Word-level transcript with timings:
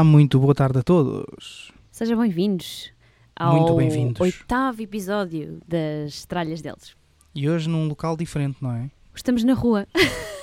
Olá, 0.00 0.04
muito 0.04 0.40
boa 0.40 0.54
tarde 0.54 0.78
a 0.78 0.82
todos. 0.82 1.70
Sejam 1.92 2.18
bem-vindos 2.18 2.90
ao 3.36 3.76
bem-vindos. 3.76 4.18
oitavo 4.18 4.80
episódio 4.80 5.60
das 5.68 6.24
Tralhas 6.24 6.62
deles. 6.62 6.96
E 7.34 7.46
hoje 7.46 7.68
num 7.68 7.86
local 7.86 8.16
diferente, 8.16 8.56
não 8.62 8.72
é? 8.72 8.90
Estamos 9.14 9.44
na 9.44 9.52
rua. 9.52 9.86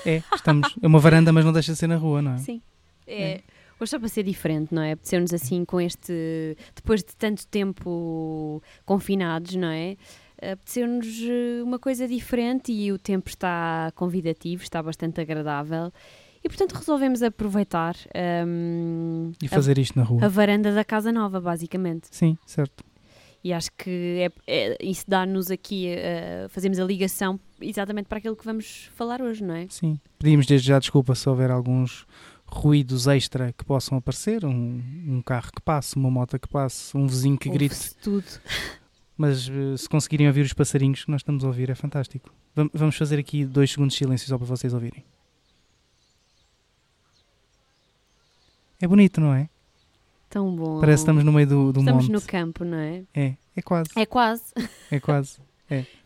É, 0.05 0.21
estamos. 0.31 0.75
É 0.79 0.85
uma 0.85 0.99
varanda, 0.99 1.33
mas 1.33 1.43
não 1.43 1.51
deixa 1.51 1.73
de 1.73 1.77
ser 1.79 1.87
na 1.87 1.95
rua, 1.95 2.21
não 2.21 2.33
é? 2.33 2.37
Sim. 2.37 2.61
É, 3.07 3.41
Hoje 3.79 3.89
só 3.89 3.99
para 3.99 4.07
ser 4.07 4.21
diferente, 4.21 4.73
não 4.73 4.83
é? 4.83 4.91
Apeteceu-nos 4.91 5.33
assim 5.33 5.65
com 5.65 5.81
este. 5.81 6.55
Depois 6.75 7.03
de 7.03 7.15
tanto 7.15 7.47
tempo 7.47 8.61
confinados, 8.85 9.55
não 9.55 9.69
é? 9.69 9.97
Apeteceu-nos 10.39 11.07
eh, 11.23 11.63
uma 11.63 11.79
coisa 11.79 12.07
diferente 12.07 12.71
e 12.71 12.91
o 12.91 12.99
tempo 12.99 13.27
está 13.27 13.91
convidativo, 13.95 14.61
está 14.61 14.83
bastante 14.83 15.19
agradável. 15.19 15.91
E 16.43 16.47
portanto 16.49 16.73
resolvemos 16.73 17.21
aproveitar 17.23 17.95
hum, 18.45 19.31
E 19.41 19.45
a- 19.45 19.49
fazer 19.49 19.77
isto 19.77 19.97
na 19.97 20.03
rua. 20.03 20.23
a 20.25 20.27
varanda 20.27 20.73
da 20.73 20.83
casa 20.85 21.11
nova, 21.11 21.39
basicamente. 21.41 22.07
Sim, 22.11 22.37
certo. 22.45 22.83
E 23.43 23.53
acho 23.53 23.69
que 23.77 24.29
é, 24.47 24.71
é- 24.73 24.77
isso 24.81 25.05
dá-nos 25.07 25.49
aqui, 25.51 25.87
eh, 25.87 26.47
fazemos 26.49 26.79
a 26.79 26.83
ligação 26.83 27.39
exatamente 27.61 28.07
para 28.07 28.17
aquilo 28.17 28.35
que 28.35 28.43
vamos 28.45 28.89
falar 28.95 29.21
hoje, 29.21 29.43
não 29.43 29.55
é? 29.55 29.67
Sim. 29.69 29.99
Pedimos 30.19 30.45
desde 30.45 30.67
já 30.67 30.79
desculpa 30.79 31.15
se 31.15 31.29
houver 31.29 31.49
alguns 31.51 32.05
ruídos 32.45 33.07
extra 33.07 33.53
que 33.53 33.63
possam 33.63 33.97
aparecer. 33.97 34.43
Um, 34.45 34.81
um 35.07 35.21
carro 35.21 35.51
que 35.53 35.61
passe, 35.61 35.95
uma 35.95 36.09
moto 36.09 36.37
que 36.39 36.47
passe, 36.47 36.95
um 36.97 37.05
vizinho 37.07 37.37
que 37.37 37.49
grite. 37.49 37.93
Tudo. 38.01 38.25
Mas 39.17 39.49
eh, 39.49 39.77
se 39.77 39.87
conseguirem 39.89 40.27
ouvir 40.27 40.41
os 40.41 40.53
passarinhos 40.53 41.03
que 41.05 41.11
nós 41.11 41.21
estamos 41.21 41.43
a 41.43 41.47
ouvir, 41.47 41.69
é 41.69 41.75
fantástico. 41.75 42.29
Vam- 42.55 42.69
Vamos 42.73 42.95
fazer 42.97 43.17
aqui 43.19 43.45
dois 43.45 43.71
segundos 43.71 43.93
de 43.93 43.99
silêncio 43.99 44.27
só 44.27 44.37
para 44.37 44.45
vocês 44.47 44.73
ouvirem. 44.73 45.03
É 48.81 48.87
bonito, 48.87 49.19
não 49.21 49.33
é? 49.33 49.49
Tão 50.29 50.55
bom. 50.55 50.79
Parece 50.79 50.97
que 50.97 51.09
estamos 51.09 51.23
no 51.23 51.31
meio 51.31 51.47
do, 51.47 51.73
do 51.73 51.79
Estamos 51.79 52.03
monte. 52.07 52.13
no 52.13 52.21
campo, 52.21 52.65
não 52.65 52.77
é? 52.77 53.03
É, 53.13 53.35
é 53.55 53.61
quase. 53.61 53.89
É 53.95 54.05
quase. 54.05 54.43
É 54.91 54.99
quase. 54.99 55.39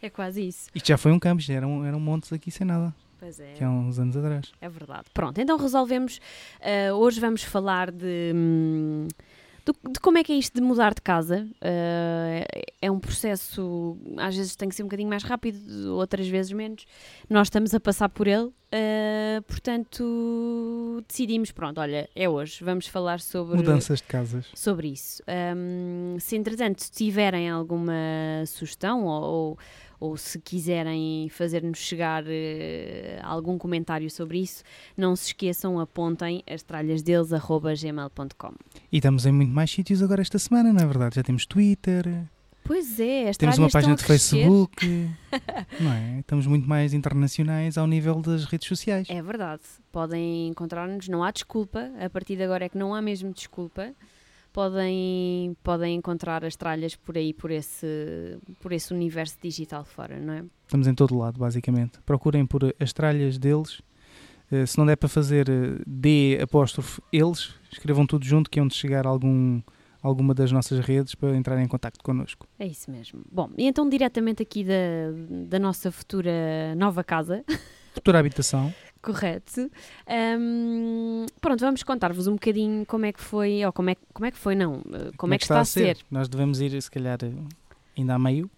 É 0.01 0.09
quase 0.09 0.47
isso. 0.47 0.71
Isto 0.73 0.87
já 0.87 0.97
foi 0.97 1.11
um 1.11 1.19
campo, 1.19 1.39
já 1.39 1.53
eram, 1.53 1.85
eram 1.85 1.99
montes 1.99 2.33
aqui 2.33 2.49
sem 2.49 2.65
nada, 2.65 2.91
Pois 3.19 3.39
é. 3.39 3.53
que 3.53 3.63
há 3.63 3.69
uns 3.69 3.99
anos 3.99 4.17
atrás. 4.17 4.51
É 4.59 4.67
verdade. 4.67 5.03
Pronto, 5.13 5.39
então 5.39 5.55
resolvemos. 5.55 6.19
eh, 6.59 6.91
hoje 6.91 7.19
vamos 7.21 7.43
falar 7.43 7.91
de, 7.91 8.31
hum, 8.33 9.07
do- 9.65 9.91
de 9.91 9.99
como 9.99 10.17
é 10.17 10.23
que 10.23 10.31
é 10.31 10.35
isto 10.35 10.55
de 10.55 10.61
mudar 10.61 10.93
de 10.93 11.01
casa. 11.01 11.47
Eh, 11.61 12.45
é 12.81 12.89
um 12.91 12.99
processo, 12.99 13.97
às 14.17 14.35
vezes 14.35 14.55
tem 14.55 14.67
que 14.69 14.75
ser 14.75 14.83
um 14.83 14.87
bocadinho 14.87 15.09
mais 15.09 15.23
rápido, 15.23 15.95
outras 15.95 16.27
vezes 16.27 16.51
menos. 16.51 16.85
Nós 17.29 17.47
estamos 17.47 17.73
a 17.75 17.79
passar 17.79 18.09
por 18.09 18.27
ele, 18.27 18.49
eh, 18.71 19.41
portanto 19.47 21.03
decidimos, 21.07 21.51
pronto, 21.51 21.79
olha, 21.79 22.09
é 22.15 22.27
hoje, 22.27 22.63
vamos 22.63 22.87
falar 22.87 23.19
sobre 23.19 23.57
Mudanças 23.57 23.99
de 23.99 24.07
casas. 24.07 24.47
sobre 24.55 24.87
isso. 24.89 25.21
Hum, 25.55 26.17
se 26.19 26.35
entretanto 26.35 26.83
tiverem 26.91 27.49
alguma 27.49 27.93
sugestão 28.47 29.05
ou, 29.05 29.23
ou, 29.23 29.59
ou 29.99 30.17
se 30.17 30.39
quiserem 30.39 31.29
fazer-nos 31.29 31.77
chegar 31.79 32.23
eh, 32.27 33.19
algum 33.23 33.57
comentário 33.57 34.09
sobre 34.09 34.39
isso, 34.39 34.63
não 34.97 35.15
se 35.15 35.27
esqueçam, 35.27 35.79
apontem 35.79 36.43
as 36.49 36.63
tralhas 36.63 37.01
deles, 37.03 37.31
arroba 37.31 37.73
gmail.com. 37.75 38.53
E 38.91 38.97
estamos 38.97 39.25
em 39.25 39.31
muito 39.31 39.53
mais 39.53 39.71
sítios 39.71 40.03
agora 40.03 40.21
esta 40.21 40.37
semana, 40.37 40.73
não 40.73 40.81
é 40.81 40.85
verdade? 40.85 41.15
Já 41.15 41.23
temos 41.23 41.45
Twitter, 41.45 42.27
Pois 42.63 42.99
é, 42.99 43.29
as 43.29 43.37
temos 43.37 43.57
uma 43.57 43.69
página 43.69 43.95
de. 43.95 44.03
Facebook, 44.03 44.85
não 45.79 45.91
é? 45.91 46.19
Estamos 46.19 46.45
muito 46.45 46.69
mais 46.69 46.93
internacionais 46.93 47.77
ao 47.77 47.87
nível 47.87 48.21
das 48.21 48.45
redes 48.45 48.67
sociais. 48.67 49.09
É 49.09 49.21
verdade, 49.21 49.63
podem 49.91 50.47
encontrar-nos, 50.47 51.07
não 51.07 51.23
há 51.23 51.31
desculpa, 51.31 51.91
a 51.99 52.09
partir 52.09 52.35
de 52.35 52.43
agora 52.43 52.65
é 52.65 52.69
que 52.69 52.77
não 52.77 52.93
há 52.93 53.01
mesmo 53.01 53.33
desculpa. 53.33 53.93
Podem, 54.53 55.55
podem 55.63 55.95
encontrar 55.95 56.43
as 56.43 56.57
tralhas 56.57 56.93
por 56.93 57.17
aí, 57.17 57.33
por 57.33 57.51
esse, 57.51 58.37
por 58.59 58.73
esse 58.73 58.93
universo 58.93 59.37
digital 59.41 59.85
fora, 59.85 60.19
não 60.19 60.33
é? 60.33 60.43
Estamos 60.65 60.87
em 60.87 60.93
todo 60.93 61.17
lado, 61.17 61.39
basicamente. 61.39 61.99
Procurem 62.05 62.45
por 62.45 62.75
as 62.77 62.91
tralhas 62.91 63.37
deles. 63.37 63.81
Eh, 64.51 64.65
se 64.65 64.77
não 64.77 64.85
der 64.85 64.97
para 64.97 65.07
fazer 65.07 65.49
eh, 65.49 65.81
D 65.87 66.37
apóstrofe 66.41 67.01
eles, 67.11 67.53
escrevam 67.71 68.05
tudo 68.05 68.25
junto 68.25 68.49
que 68.49 68.59
é 68.59 68.61
onde 68.63 68.75
chegar 68.75 69.07
algum, 69.07 69.61
alguma 70.01 70.33
das 70.33 70.51
nossas 70.51 70.79
redes 70.79 71.15
para 71.15 71.35
entrarem 71.35 71.63
em 71.63 71.67
contacto 71.67 72.03
connosco. 72.03 72.47
É 72.59 72.67
isso 72.67 72.91
mesmo. 72.91 73.21
Bom, 73.31 73.49
e 73.57 73.65
então 73.65 73.87
diretamente 73.87 74.43
aqui 74.43 74.63
da, 74.63 74.73
da 75.47 75.57
nossa 75.57 75.91
futura 75.91 76.75
nova 76.75 77.03
casa, 77.03 77.43
Futura 77.93 78.19
habitação. 78.19 78.73
correto? 79.01 79.69
Hum, 80.39 81.25
pronto, 81.41 81.59
vamos 81.59 81.83
contar-vos 81.83 82.27
um 82.27 82.33
bocadinho 82.33 82.85
como 82.85 83.05
é 83.05 83.11
que 83.11 83.19
foi, 83.19 83.65
ou 83.65 83.73
como 83.73 83.89
é, 83.89 83.95
como 84.13 84.25
é 84.25 84.31
que 84.31 84.37
foi, 84.37 84.55
não, 84.55 84.81
eh, 84.93 85.11
como, 85.17 85.33
é 85.33 85.37
que 85.37 85.43
está, 85.43 85.59
a 85.59 85.65
ser. 85.65 85.97
Nós 86.09 86.29
devemos 86.29 86.61
ir, 86.61 86.81
se 86.81 86.89
calhar, 86.89 87.19
ainda 87.97 88.15
a 88.15 88.19
meio. 88.19 88.49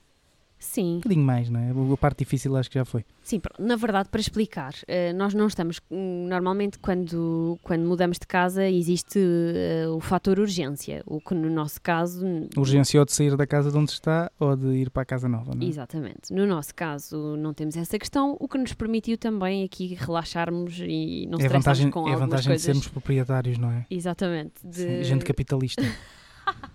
Sim, 0.64 0.94
Um 0.94 0.98
bocadinho 0.98 1.26
mais, 1.26 1.50
não 1.50 1.60
é? 1.60 1.72
A 1.94 1.98
parte 1.98 2.20
difícil 2.20 2.56
acho 2.56 2.70
que 2.70 2.80
já 2.80 2.86
foi. 2.86 3.04
sim, 3.22 3.42
na 3.60 3.76
verdade, 3.76 4.08
para 4.10 4.22
explicar, 4.22 4.74
eh, 4.88 5.12
nós 5.14 5.34
não 5.34 5.48
estamos, 5.48 5.80
hum, 5.92 6.26
normalmente 6.30 6.80
quando, 6.80 7.60
quando 7.62 7.86
mudamos 7.86 8.18
de 8.18 8.26
casa 8.26 8.68
existe 8.68 9.20
eh, 9.20 9.88
o 9.90 10.00
fator 10.00 10.40
urgência, 10.40 11.04
o 11.06 11.20
que 11.20 11.34
no 11.36 11.50
nosso 11.50 11.82
caso... 11.82 12.26
Urgência 12.58 13.00
ou 13.00 13.06
de 13.06 13.12
sair 13.12 13.36
da 13.36 13.46
casa 13.46 13.70
de 13.72 13.78
onde 13.78 13.92
está 13.92 14.32
ou 14.40 14.56
de 14.56 14.68
ir 14.68 14.90
para 14.90 15.04
a 15.04 15.06
casa 15.06 15.28
nova, 15.28 15.54
não 15.54 15.66
é? 15.66 15.70
Exatamente. 15.70 16.32
No 16.34 16.48
nosso 16.48 16.74
caso, 16.74 17.36
não 17.38 17.54
temos 17.54 17.76
essa 17.76 18.00
questão, 18.00 18.38
o 18.40 18.48
que 18.48 18.58
nos 18.58 18.74
permitiu 18.74 19.18
também 19.18 19.64
aqui 19.64 19.96
relaxarmos 20.00 20.80
e 20.80 21.28
não 21.30 21.40
É 21.40 21.44
estressarmos 21.44 21.52
vantagem, 21.66 21.92
com 21.92 22.08
é 22.08 22.14
a 22.14 22.18
vantagem 22.18 22.44
de 22.44 22.48
coisas. 22.50 22.64
sermos 22.64 22.88
proprietários, 22.88 23.58
não 23.58 23.70
é? 23.70 23.86
Exatamente. 23.90 24.54
Sim, 24.62 24.70
De... 24.70 25.04
Gente 25.04 25.26
capitalista. 25.26 25.84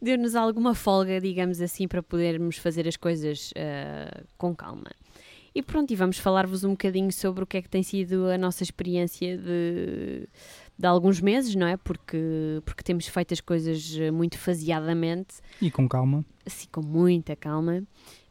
Deu-nos 0.00 0.34
alguma 0.36 0.74
folga, 0.74 1.20
digamos 1.20 1.60
assim, 1.60 1.88
para 1.88 2.02
podermos 2.02 2.56
fazer 2.56 2.86
as 2.86 2.96
coisas 2.96 3.52
ah, 3.56 4.22
com 4.36 4.54
calma. 4.54 4.90
E 5.54 5.62
pronto, 5.62 5.90
e 5.92 5.96
vamos 5.96 6.18
falar-vos 6.18 6.62
um 6.62 6.70
bocadinho 6.70 7.10
sobre 7.12 7.42
o 7.42 7.46
que 7.46 7.56
é 7.56 7.62
que 7.62 7.68
tem 7.68 7.82
sido 7.82 8.26
a 8.28 8.38
nossa 8.38 8.62
experiência 8.62 9.36
de, 9.36 10.28
de 10.78 10.86
alguns 10.86 11.20
meses, 11.20 11.52
não 11.56 11.66
é? 11.66 11.76
Porque, 11.76 12.62
porque 12.64 12.82
temos 12.84 13.08
feito 13.08 13.34
as 13.34 13.40
coisas 13.40 13.96
eh, 13.98 14.10
muito 14.12 14.38
faseadamente, 14.38 15.36
E 15.60 15.68
com 15.70 15.88
calma. 15.88 16.24
assim 16.46 16.68
com 16.70 16.82
muita 16.82 17.34
calma. 17.34 17.82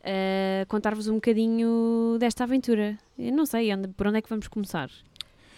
Ah, 0.03 0.65
Contar-vos 0.69 1.07
um 1.09 1.15
bocadinho 1.15 2.15
desta 2.17 2.45
aventura. 2.45 2.97
Eu 3.19 3.33
não 3.33 3.45
sei 3.45 3.73
onde- 3.73 3.89
por 3.89 4.07
onde 4.07 4.19
é 4.19 4.21
que 4.21 4.29
vamos 4.29 4.47
começar. 4.47 4.89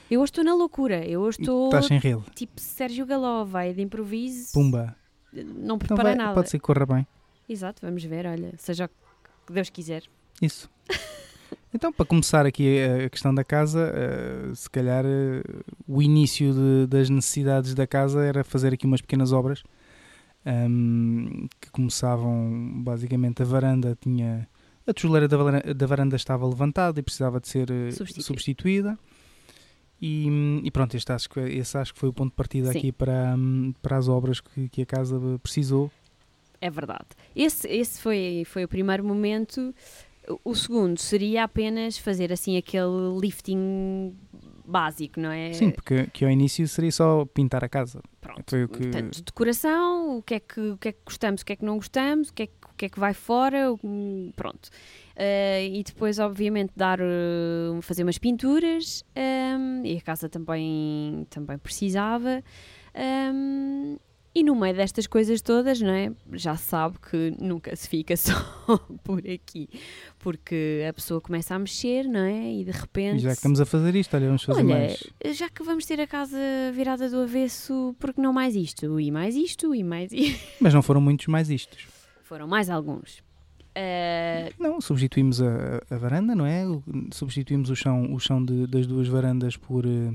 Eu 0.09 0.21
hoje 0.21 0.31
estou 0.31 0.43
na 0.43 0.55
loucura, 0.55 1.05
eu 1.07 1.21
hoje 1.21 1.37
estou 1.39 1.65
Estás 1.67 1.85
sem 1.85 1.99
rede. 1.99 2.23
tipo 2.33 2.59
Sérgio 2.59 3.05
Galó, 3.05 3.43
vai 3.45 3.73
de 3.73 3.81
improviso, 3.83 4.51
Pumba. 4.53 4.95
Não 5.34 5.75
Então 5.75 5.78
preparei 5.79 6.12
vai- 6.12 6.16
nada. 6.16 6.34
pode 6.34 6.50
ser 6.50 6.57
que 6.59 6.63
corra 6.63 6.85
bem. 6.85 7.07
Exato, 7.47 7.81
vamos 7.85 8.03
ver, 8.03 8.25
olha, 8.28 8.53
seja 8.57 8.85
o 8.85 9.45
que 9.47 9.53
Deus 9.53 9.69
quiser. 9.69 10.03
Isso. 10.41 10.69
Então, 11.72 11.94
para 11.94 12.03
começar 12.06 12.47
aqui 12.47 12.79
a 13.06 13.09
questão 13.12 13.34
da 13.34 13.44
casa, 13.44 13.91
eh, 13.94 14.51
se 14.56 14.68
calhar 14.68 15.03
eh, 15.06 15.44
o 15.88 16.01
início 16.01 16.51
de- 16.51 16.88
das 16.88 17.12
necessidades 17.12 17.75
da 17.75 17.85
casa 17.85 18.23
era 18.23 18.44
fazer 18.44 18.73
aqui 18.73 18.88
umas 18.88 19.01
pequenas 19.01 19.31
obras 19.31 19.62
ahm, 20.45 21.47
que 21.62 21.69
começavam 21.72 22.81
basicamente 22.84 23.41
a 23.41 23.45
varanda 23.45 23.95
tinha 24.01 24.47
a 24.88 24.94
tijoleira 24.94 25.28
da 25.28 25.38
varanda, 25.38 25.73
da 25.73 25.85
varanda 25.85 26.16
estava 26.16 26.47
levantada 26.47 27.00
e 27.00 27.03
precisava 27.03 27.39
de 27.39 27.48
ser 27.48 27.69
eh, 27.69 27.92
Substituída. 27.92 28.98
E, 30.01 30.62
e 30.63 30.72
pronto, 30.72 30.96
este 30.96 31.12
acho 31.12 31.30
que, 31.30 31.40
esse 31.40 31.78
acho 31.78 31.94
que 31.94 32.00
foi 32.00 32.10
o 32.10 32.13
ponto 32.13 32.30
de 32.31 32.36
partida 32.36 32.72
Sim. 32.72 32.78
aqui 32.80 32.92
para, 32.92 33.36
para 33.81 33.98
as 33.98 34.07
obras 34.07 34.40
que, 34.42 34.69
que 34.69 34.81
a 34.81 34.86
casa 34.86 35.19
precisou 35.44 35.92
É 36.62 36.69
verdade. 36.69 37.07
Esse, 37.36 37.68
esse 37.68 38.01
foi, 38.01 38.44
foi 38.46 38.63
o 38.63 38.68
primeiro 38.68 39.04
momento. 39.04 39.74
O- 40.28 40.51
O 40.51 40.56
segundo 40.56 41.00
seria 41.00 41.44
apenas 41.46 41.98
fazer 41.98 42.31
assim 42.31 42.57
aquele 42.57 43.18
lifting 43.19 44.13
básico, 44.66 45.19
não 45.19 45.31
é? 45.31 45.51
sim, 45.54 45.72
porque 45.72 46.06
que 46.13 46.24
ao 46.24 46.30
início 46.30 46.68
seria 46.68 46.92
só 46.92 47.25
pintar 47.25 47.63
a 47.63 47.69
casa 47.69 48.01
Pronto. 48.22 48.44
foi 48.48 48.63
o 48.66 48.69
que 48.69 48.84
Portanto, 48.84 49.24
decoração, 49.24 50.18
o 50.18 50.22
que, 50.22 50.36
é 50.36 50.40
que, 50.40 50.60
o 50.60 50.78
que 50.78 50.90
é 50.90 50.92
que 50.92 51.00
gostamos, 51.04 51.42
o 51.42 51.46
que 51.46 51.54
é 51.54 51.56
que 51.56 51.66
não 51.66 51.78
gostamos, 51.78 52.30
o 52.30 52.34
que 52.34 52.44
é 52.44 52.48
que, 52.48 52.54
o 52.66 52.74
que, 52.78 52.86
é 52.86 52.90
que 52.90 53.00
vai 53.00 53.13
fora, 53.16 53.72
o- 53.74 54.31
pronto. 54.36 54.69
Eh, 55.21 55.68
e 55.68 55.83
depois, 55.83 56.18
obviamente, 56.18 56.71
dar, 56.77 56.98
eh, 57.01 57.81
fazer 57.81 58.04
umas 58.04 58.18
pinturas, 58.18 59.04
ehm, 59.13 59.83
e 59.86 59.98
a 59.98 60.01
casa 60.01 60.30
também, 60.30 61.27
também 61.30 61.57
precisava. 61.57 62.42
ehm, 62.94 63.98
e 64.33 64.44
no 64.44 64.56
meio 64.56 64.75
destas 64.75 65.07
coisas 65.07 65.42
todas, 65.42 65.81
não 65.81 65.92
é? 65.92 66.12
Já 66.33 66.56
sabe 66.56 66.98
que 67.00 67.33
nunca 67.42 67.75
se 67.75 67.89
fica 67.89 68.16
só 68.18 68.33
por 69.04 69.19
aqui, 69.19 69.68
porque 70.19 70.86
a 70.88 70.94
pessoa 70.94 71.19
começa 71.19 71.54
a 71.56 71.60
mexer, 71.60 72.06
não 72.06 72.22
é? 72.22 72.54
E 72.54 72.63
de 72.63 72.72
repente. 72.72 73.18
E 73.18 73.19
já 73.19 73.30
que 73.31 73.36
estamos 73.36 73.60
a 73.60 73.65
fazer 73.65 73.95
isto, 73.95 74.15
olha, 74.15 74.27
vamos 74.27 74.44
fazer 74.44 74.60
Olha, 74.62 74.69
mais. 74.80 75.04
já 75.36 75.50
que 75.50 75.63
vamos 75.63 75.86
ter 75.86 76.00
a 76.00 76.07
casa 76.07 76.38
virada 76.74 77.10
do 77.10 77.18
avesso, 77.22 77.94
porque 78.00 78.22
não 78.22 78.31
mais 78.31 78.56
isto? 78.56 79.00
E 79.00 79.12
mais 79.12 79.36
isto, 79.36 79.75
e 79.75 79.83
mais 79.83 80.13
isto. 80.13 80.48
Mas 80.62 80.74
não 80.74 80.81
foram 80.81 81.01
muitos 81.01 81.27
mais 81.27 81.50
istos. 81.50 81.88
Foram 82.24 82.48
mais 82.48 82.69
alguns. 82.69 83.22
Eh, 83.81 84.51
Não, 84.59 84.81
substituímos 84.81 85.41
a, 85.41 85.81
a 85.89 85.97
varanda, 85.97 86.35
não 86.35 86.45
é? 86.45 86.63
Substituímos 87.11 87.69
o 87.69 87.75
chão, 87.75 88.13
o 88.13 88.19
chão 88.19 88.43
de- 88.43 88.67
das 88.67 88.85
duas 88.85 89.07
varandas 89.07 89.55
por, 89.55 89.85
eh, 89.85 90.11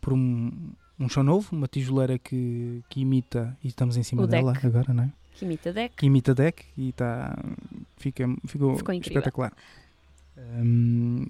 por 0.00 0.14
um- 0.14 0.50
um 0.98 1.08
chão 1.08 1.22
novo, 1.22 1.54
uma 1.54 1.68
tijoleira 1.68 2.18
que, 2.18 2.82
que 2.88 3.00
imita, 3.00 3.54
e 3.62 3.68
estamos 3.68 3.96
em 3.98 4.02
cima 4.02 4.22
O 4.22 4.26
dela 4.26 4.52
deck. 4.54 4.66
agora, 4.66 4.94
não 4.94 5.04
é? 5.04 5.12
Que 5.34 5.44
imita 5.44 5.72
deck. 5.72 5.94
Que 5.96 6.06
imita 6.06 6.34
deck 6.34 6.64
e 6.76 6.88
está, 6.88 7.36
fica, 7.98 8.24
ficou, 8.46 8.76
Ficou 8.76 8.94
espetacular. 8.94 9.52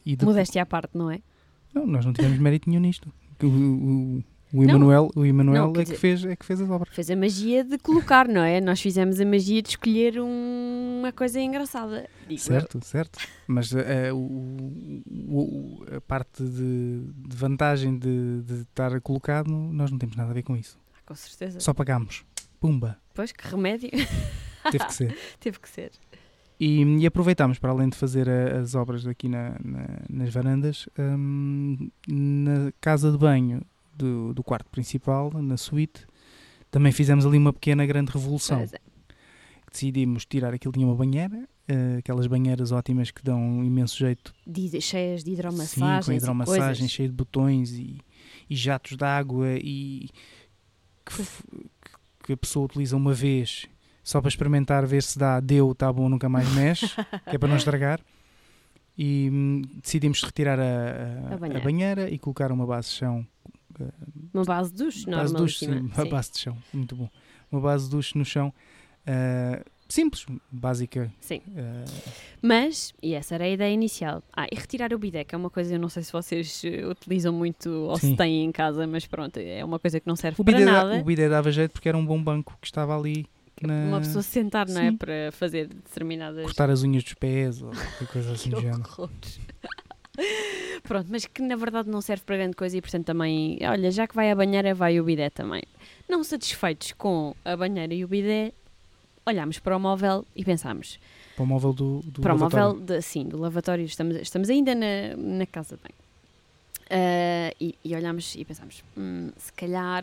De- 0.06 0.25
Modéstia 0.25 0.62
à 0.62 0.67
parte, 0.67 0.97
não 0.97 1.11
é? 1.11 1.20
não, 1.75 1.87
nós 1.87 2.05
não 2.05 2.12
tivemos 2.12 2.38
mérito 2.38 2.69
nenhum 2.70 2.82
nisto. 2.82 3.12
O, 3.43 3.47
o, 3.47 4.25
o 4.52 4.62
Emanuel, 4.64 5.11
o 5.14 5.25
Emanuel 5.25 5.64
Não, 5.64 5.70
é, 5.70 5.73
que 5.75 5.82
dizer- 5.85 5.97
fez, 5.97 6.25
é 6.25 6.35
que 6.37 6.44
fez 6.44 6.61
as 6.61 6.69
obras. 6.70 6.94
Fez 6.94 7.11
a 7.11 7.17
magia 7.17 7.62
de 7.64 7.79
colocar, 7.79 8.26
não 8.29 8.43
é? 8.43 8.61
Nós 8.61 8.81
fizemos 8.81 9.20
a 9.20 9.25
magia 9.25 9.62
de 9.62 9.69
escolher 9.70 10.20
um- 10.20 10.99
uma 11.00 11.12
coisa 11.12 11.41
engraçada. 11.41 12.08
eu. 12.29 12.38
Certo, 12.38 12.85
certo. 12.85 13.19
Mas 13.47 13.73
eh, 13.75 14.12
o, 14.12 14.17
o- 14.17 15.02
o- 15.29 15.97
a 15.97 16.00
parte 16.00 16.43
de, 16.43 17.02
de 17.29 17.37
vantagem 17.37 17.99
de, 17.99 18.43
de 18.43 18.55
estar 18.62 19.00
colocado, 19.00 19.50
nós 19.50 19.91
não 19.91 19.99
temos 19.99 20.17
nada 20.17 20.31
a 20.31 20.35
ver 20.35 20.43
com 20.43 20.56
isso. 20.56 20.79
Ah, 20.94 20.99
com 21.06 21.14
certeza. 21.14 21.61
Só 21.61 21.73
pagámos. 21.73 22.25
Pumba. 22.61 22.99
Pois, 23.14 23.32
que 23.32 23.47
remédio. 23.49 23.91
Teve 24.70 24.85
que 24.85 24.94
ser. 24.94 25.17
Teve 25.41 25.58
que 25.58 25.69
ser. 25.69 25.91
E, 26.58 26.82
e 26.82 27.06
aproveitámos, 27.06 27.58
para 27.58 27.70
além 27.70 27.88
de 27.88 27.97
fazer 27.97 28.29
a- 28.29 28.58
as 28.61 28.75
obras 28.75 29.06
aqui 29.06 29.29
na- 29.29 29.56
na- 29.64 30.00
nas 30.11 30.29
varandas, 30.35 30.87
hum, 30.99 31.91
na 32.06 32.70
casa 32.81 33.11
de 33.11 33.17
banho 33.17 33.62
do, 34.05 34.35
do 34.35 34.43
quarto 34.43 34.69
principal, 34.70 35.31
na 35.43 35.56
suíte, 35.56 36.06
também 36.70 36.93
fizemos 36.93 37.25
ali 37.26 37.38
uma 37.38 37.52
pequena 37.52 37.85
grande 37.87 38.11
revolução. 38.12 38.61
É. 38.61 38.69
Decidimos 39.70 40.25
tirar 40.25 40.52
aquilo, 40.52 40.73
tinha 40.73 40.87
uma 40.87 40.97
banheira, 40.97 41.49
eh, 41.69 41.97
aquelas 41.99 42.26
banheiras 42.26 42.73
ótimas 42.73 43.11
que 43.12 43.23
dão 43.23 43.62
imenso 43.64 43.97
jeito 43.99 44.35
De- 44.44 44.81
cheias 44.81 45.23
de 45.23 45.31
Sim, 45.31 45.35
hidromassagens. 45.35 46.06
com 46.06 46.12
hidromassagem, 46.12 46.88
cheio 46.88 47.08
de 47.08 47.14
botões 47.14 47.70
e, 47.73 48.00
e 48.49 48.56
jatos 48.56 48.97
de 48.97 49.05
água 49.05 49.47
e 49.58 50.08
que, 51.06 51.23
que 52.25 52.32
a 52.32 52.37
pessoa 52.37 52.64
utiliza 52.67 52.97
uma 52.97 53.14
vez 53.14 53.67
só 54.02 54.20
para 54.20 54.29
experimentar, 54.29 54.85
ver 54.87 55.02
se 55.05 55.17
dá, 55.17 55.38
deu, 55.38 55.70
está 55.70 55.93
bom, 55.93 56.08
nunca 56.08 56.29
mais 56.29 56.49
mexe, 56.52 56.88
que 57.29 57.37
é 57.37 57.38
para 57.38 57.49
não 57.49 57.56
estragar. 57.56 58.00
E 58.99 59.31
hum, 59.32 59.62
decidimos 59.81 60.20
retirar 60.23 60.58
a, 60.58 60.64
a- 60.64 61.31
A 61.31 61.35
a 61.35 61.37
banheira. 61.38 61.61
banheira. 61.64 62.11
e 62.11 62.19
colocar 62.19 62.50
uma 62.50 62.67
base 62.67 62.88
de 62.88 62.94
chão. 62.97 63.25
Uma 64.33 64.45
base 64.45 64.71
de 64.73 64.77
duche, 64.85 65.07
base 65.11 65.33
de 65.33 65.39
duche, 65.41 65.67
normalíssima. 65.67 65.75
sim, 65.95 66.01
uma 66.03 66.11
base 66.11 66.33
de 66.33 66.39
chão, 66.39 66.57
muito 66.73 66.97
bom. 66.97 67.09
Uma 67.51 67.61
base 67.61 67.85
de 67.85 67.91
duche 67.91 68.17
no 68.19 68.25
chão. 68.25 68.53
ah, 69.07 69.63
simples, 69.89 70.25
básica. 70.53 71.13
Sim. 71.21 71.41
ah, 71.57 71.85
Mas, 72.41 72.95
e 73.03 73.13
essa 73.15 73.35
era 73.35 73.45
a 73.45 73.49
ideia 73.49 73.73
inicial. 73.75 74.23
Ah, 74.33 74.47
e 74.51 74.55
retirar 74.55 74.93
o 74.95 74.99
bidé, 74.99 75.25
que 75.25 75.35
é 75.35 75.39
uma 75.39 75.51
coisa, 75.51 75.75
eu 75.75 75.79
não 75.81 75.89
sei 75.89 76.03
se 76.05 76.13
vocês 76.13 76.63
eh, 76.65 76.87
utilizam 76.87 77.33
muito 77.33 77.69
ou 77.71 77.97
Sim. 77.99 78.13
se 78.13 78.17
têm 78.17 78.45
em 78.45 78.53
casa, 78.53 78.87
mas 78.87 79.05
pronto, 79.07 79.37
é 79.39 79.65
uma 79.65 79.79
coisa 79.81 79.99
que 79.99 80.07
não 80.07 80.15
serve 80.15 80.41
o, 80.41 80.45
para 80.45 80.55
bidé, 80.59 80.65
da- 80.65 80.73
nada. 80.73 80.97
o 81.01 81.05
bidé 81.05 81.29
dava 81.29 81.51
jeito 81.51 81.73
porque 81.73 81.89
era 81.89 81.99
um 81.99 82.07
bom 82.07 82.23
banco 82.23 82.57
que 82.61 82.67
estava 82.69 82.97
ali. 82.97 83.27
Na... 83.61 83.75
Uma 83.89 83.99
pessoa 84.01 84.23
se 84.23 84.31
sentar, 84.31 84.67
não 84.69 84.81
é? 84.81 84.91
Sim. 84.91 84.97
Para 84.97 85.33
fazer 85.33 85.67
determinadas. 85.67 86.45
cortar 86.45 86.71
as 86.71 86.83
unhas 86.83 87.03
dos 87.05 87.13
pés 87.15 87.61
ou 87.61 87.73
coisa 88.11 88.33
assim 88.33 88.49
do 88.51 88.59
género. 88.63 88.85
Pronto, 90.83 91.07
mas 91.11 91.25
que 91.27 91.43
na 91.43 91.57
verdade 91.57 91.89
não 91.89 92.01
serve 92.01 92.23
para 92.25 92.37
grande 92.37 92.57
coisa 92.57 92.77
e 92.77 92.81
portanto 92.81 93.05
também, 93.07 93.59
olha, 93.63 93.91
já 93.91 94.07
que 94.07 94.15
vai 94.15 94.31
a 94.31 94.35
banheira, 94.35 94.75
vai 94.75 94.99
o 95.01 95.05
bidé 95.05 95.31
também. 95.31 95.63
Não 96.09 96.23
satisfeitos 96.25 96.93
com 96.93 97.35
a 97.45 97.57
banheira 97.57 97.93
e 97.95 98.05
o 98.05 98.09
bidé, 98.09 98.53
olhámos 99.27 99.59
para 99.59 99.77
o 99.77 99.81
móvel 99.81 100.25
e 100.35 100.45
pensámos, 100.45 100.99
Para 101.37 101.43
o 101.45 101.47
móvel 101.47 101.73
do, 101.73 102.01
do 102.05 102.21
para 102.21 102.35
o 102.35 102.39
lavatório. 102.39 102.69
móvel, 102.81 102.81
de, 102.87 103.03
sim, 103.03 103.25
do 103.25 103.39
lavatório, 103.39 103.85
estamos, 103.85 104.17
estamos 104.17 104.51
ainda 104.51 104.75
na, 104.75 105.17
na 105.17 105.47
casa 105.47 105.77
de 105.77 105.83
banho. 105.83 105.95
Ah, 106.91 107.55
e, 107.61 107.75
e 107.85 107.95
olhámos 107.95 108.35
e 108.35 108.45
pensámos, 108.45 108.83
"Hum, 108.97 109.31
se 109.37 109.53
calhar 109.53 110.03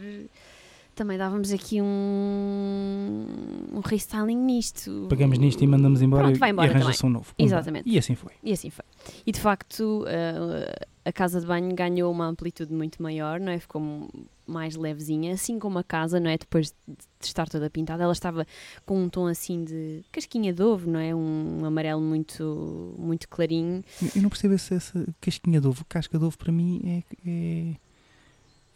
também 0.96 1.18
dávamos 1.18 1.52
aqui 1.52 1.82
um, 1.82 3.26
um 3.74 3.82
restyling 3.86 4.38
nisto. 4.38 5.06
Pagamos 5.10 5.38
nisto 5.38 5.64
e 5.64 5.68
mandamos 5.68 6.02
embora, 6.02 6.24
Pronto, 6.24 6.38
e- 6.38 6.40
vai 6.40 6.50
embora 6.52 6.68
e 6.68 6.72
arranja-se 6.72 7.06
um 7.06 7.10
novo. 7.10 7.34
Exatamente. 7.38 7.88
E 7.90 7.98
assim 8.00 8.16
foi. 8.16 8.32
E 8.44 8.52
assim 8.54 8.70
foi. 8.70 8.86
E 9.26 9.32
de 9.32 9.40
facto, 9.40 10.04
uh, 10.04 10.86
a 11.06 11.12
casa 11.12 11.40
de 11.40 11.46
banho 11.48 11.74
ganhou 11.76 12.12
uma 12.12 12.26
amplitude 12.26 12.74
muito 12.74 13.02
maior, 13.02 13.40
não 13.40 13.52
é? 13.52 13.60
Ficou 13.60 14.10
mais 14.46 14.76
levezinha, 14.76 15.34
assim 15.34 15.60
como 15.60 15.78
a 15.78 15.84
casa, 15.84 16.20
não 16.20 16.30
é? 16.30 16.38
Depois 16.38 16.74
de 16.88 16.96
estar 17.22 17.48
toda 17.50 17.70
pintada, 17.70 18.04
ela 18.04 18.14
estava 18.14 18.46
com 18.86 19.04
um 19.04 19.10
tom 19.10 19.28
assim 19.28 19.64
de 19.64 20.04
casquinha 20.12 20.54
de 20.54 20.62
ovo, 20.64 20.90
não 20.90 21.00
é? 21.00 21.14
Um 21.14 21.66
amarelo 21.66 22.02
muito, 22.02 22.96
muito 22.98 23.28
clarinho. 23.28 23.84
Eu- 24.16 24.22
não 24.22 24.30
percebo 24.30 24.54
essa, 24.54 24.76
essa 24.76 25.06
casquinha 25.20 25.60
de 25.60 25.68
ovo. 25.68 25.84
Casca 25.90 26.18
de 26.18 26.24
ovo 26.24 26.38
para 26.38 26.52
mim 26.52 27.04
é, 27.26 27.30
é, 27.30 27.76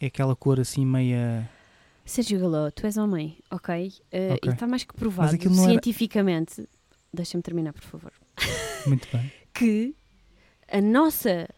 é 0.00 0.06
aquela 0.06 0.36
cor 0.36 0.60
assim 0.60 0.84
meia. 0.84 1.48
Sérgio 2.04 2.40
Galó, 2.40 2.70
tu 2.70 2.84
és 2.84 2.96
homem, 2.96 3.38
ok? 3.50 3.86
Uh, 4.12 4.34
Ok. 4.34 4.50
E 4.50 4.52
está 4.52 4.66
mais 4.66 4.82
que 4.84 4.92
provado 4.94 5.32
não 5.48 5.62
era- 5.64 5.70
cientificamente, 5.72 6.68
deixa-me 7.14 7.42
terminar, 7.42 7.72
por 7.72 7.82
favor, 7.82 8.12
Muito 8.86 9.06
bem. 9.12 9.32
que 9.54 9.94
a 10.72 10.80
nossa 10.80 11.48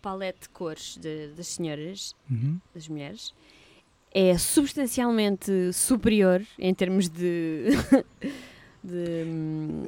palete 0.00 0.40
de 0.42 0.48
cores 0.50 0.96
de- 1.00 1.28
das 1.36 1.46
senhoras 1.48 2.14
Uhum. 2.30 2.58
das 2.74 2.88
mulheres 2.88 3.34
é 4.14 4.36
substancialmente 4.38 5.72
superior 5.72 6.42
em 6.58 6.72
termos 6.74 7.08
de. 7.08 7.68
de 8.82 9.24
hum, 9.26 9.86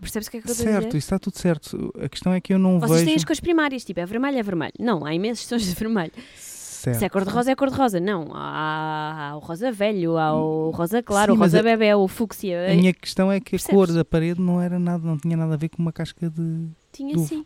percebes 0.00 0.28
o 0.28 0.30
que 0.30 0.36
é 0.38 0.40
que 0.40 0.48
eu 0.48 0.52
estou 0.52 0.66
a 0.68 0.72
Certo, 0.72 0.88
isso 0.88 0.96
está 0.96 1.18
tudo 1.18 1.38
certo. 1.38 1.92
A 2.02 2.08
questão 2.08 2.32
é 2.32 2.40
que 2.40 2.52
eu 2.54 2.58
não 2.58 2.78
Vocês 2.80 2.92
vejo. 3.00 3.04
têm 3.06 3.14
as 3.16 3.24
cores 3.24 3.40
primárias, 3.40 3.84
tipo, 3.84 4.00
é 4.00 4.06
vermelho, 4.06 4.38
é 4.38 4.42
vermelho. 4.42 4.72
Não, 4.78 5.04
há 5.04 5.14
imensos 5.14 5.46
tons 5.46 5.62
de 5.62 5.74
vermelho. 5.74 6.12
Certo. 6.36 6.98
Se 6.98 7.04
é 7.06 7.08
cor-de-rosa, 7.08 7.50
é 7.50 7.54
cor-de-rosa. 7.54 7.98
Não, 7.98 8.28
há, 8.34 9.30
há 9.30 9.36
o 9.36 9.38
rosa 9.38 9.72
velho, 9.72 10.18
há 10.18 10.34
o 10.34 10.70
rosa 10.70 11.02
claro, 11.02 11.32
Sim, 11.32 11.38
o 11.38 11.40
rosa 11.40 11.60
a- 11.60 11.62
bebé, 11.62 11.96
o 11.96 12.06
fúcsia. 12.06 12.70
A 12.70 12.74
minha 12.74 12.92
questão 12.92 13.32
é 13.32 13.40
que 13.40 13.48
a 13.56 13.58
Percebes? 13.58 13.74
cor 13.74 13.90
da 13.92 14.04
parede 14.04 14.38
não 14.40 14.60
era 14.60 14.78
nada, 14.78 15.02
não 15.06 15.16
tinha 15.16 15.36
nada 15.36 15.54
a 15.54 15.56
ver 15.56 15.70
com 15.70 15.80
uma 15.80 15.92
casca 15.92 16.28
de. 16.28 16.66
Tinha 16.94 17.18
sim. 17.18 17.44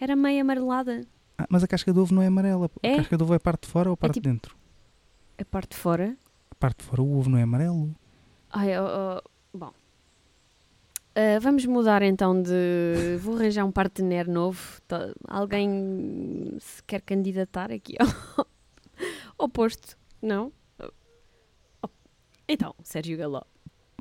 Era 0.00 0.16
meio 0.16 0.40
amarelada. 0.40 1.06
Ah, 1.38 1.46
mas 1.48 1.62
a 1.62 1.68
casca 1.68 1.92
de 1.92 1.98
ovo 1.98 2.14
não 2.14 2.22
é 2.22 2.26
amarela. 2.26 2.70
É? 2.82 2.94
A 2.94 2.96
casca 2.98 3.16
de 3.16 3.22
ovo 3.22 3.34
é 3.34 3.36
a 3.36 3.40
parte 3.40 3.62
de 3.66 3.68
fora 3.68 3.88
ou 3.90 3.94
a 3.94 3.96
parte 3.96 4.14
tipo- 4.14 4.24
de 4.24 4.32
dentro? 4.32 4.56
A 5.38 5.44
parte 5.44 5.70
de 5.70 5.76
fora. 5.76 6.16
A 6.50 6.54
parte 6.54 6.78
de 6.78 6.84
fora, 6.84 7.02
o 7.02 7.18
ovo 7.18 7.28
não 7.30 7.38
é 7.38 7.42
amarelo. 7.42 7.94
Ai, 8.50 8.70
oh, 8.78 8.84
oh, 9.22 9.56
bom. 9.58 9.72
Ah, 11.14 11.38
vamos 11.40 11.64
mudar 11.66 12.02
então 12.02 12.40
de. 12.42 13.16
Vou 13.20 13.36
arranjar 13.36 13.64
um 13.64 13.72
partener 13.72 14.28
novo. 14.28 14.80
Tá- 14.88 15.12
Alguém 15.28 16.56
se 16.60 16.82
quer 16.84 17.00
candidatar 17.02 17.70
aqui 17.70 17.96
ao, 18.00 18.46
ao 19.38 19.48
posto? 19.48 19.96
Não? 20.20 20.52
Oh, 21.82 21.88
Então, 22.48 22.74
Sérgio 22.82 23.16
Galó. 23.18 23.42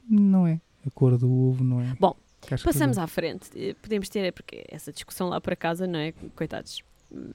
Não 0.09 0.47
é. 0.47 0.59
A 0.85 0.89
cor 0.91 1.17
do 1.17 1.29
ovo 1.31 1.63
não 1.63 1.79
é. 1.81 1.95
Bom, 1.99 2.15
Passamos 2.57 2.97
à 2.97 3.07
frente. 3.07 3.49
Eh, 3.55 3.75
Podemos 3.81 4.09
ter, 4.09 4.31
porque 4.33 4.63
essa 4.69 4.91
discussão 4.91 5.29
lá 5.29 5.39
para 5.39 5.55
casa, 5.55 5.85
não 5.87 5.99
é? 5.99 6.13
Coitados. 6.35 6.81
hum, 7.11 7.31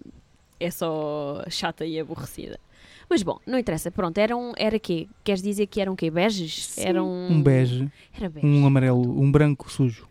É 0.61 0.71
só 0.71 1.45
chata 1.51 1.85
e 1.87 1.99
aborrecida. 2.01 2.59
Mas 3.09 3.23
bom, 3.23 3.39
não 3.47 3.59
interessa. 3.59 3.91
Pronto, 3.91 4.19
eram, 4.19 4.53
era 4.57 4.79
quê? 4.79 5.07
Queres 5.23 5.41
dizer 5.43 5.67
que 5.67 5.81
eram 5.81 5.95
quê? 5.95 6.11
Beges? 6.11 6.67
Sim, 6.67 6.83
Eram... 6.85 7.09
Um 7.31 7.43
bege, 7.43 7.89
Era 8.17 8.29
bege. 8.29 8.47
um 8.47 8.67
amarelo, 8.67 9.21
um 9.21 9.31
branco 9.31 9.71
sujo. 9.71 10.09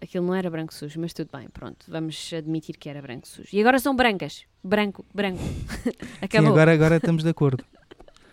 Aquilo 0.00 0.26
não 0.26 0.34
era 0.34 0.50
branco 0.50 0.74
sujo, 0.74 1.00
mas 1.00 1.14
tudo 1.14 1.30
bem, 1.34 1.48
pronto. 1.48 1.86
Vamos 1.88 2.30
admitir 2.36 2.76
que 2.76 2.90
era 2.90 3.00
branco 3.00 3.26
sujo. 3.26 3.48
E 3.50 3.58
agora 3.60 3.78
são 3.78 3.96
brancas. 3.96 4.44
Branco, 4.62 5.02
branco. 5.14 5.40
Acabou. 6.20 6.48
Sim, 6.48 6.52
agora, 6.52 6.72
agora 6.74 6.96
estamos 6.96 7.22
de 7.22 7.30
acordo. 7.30 7.64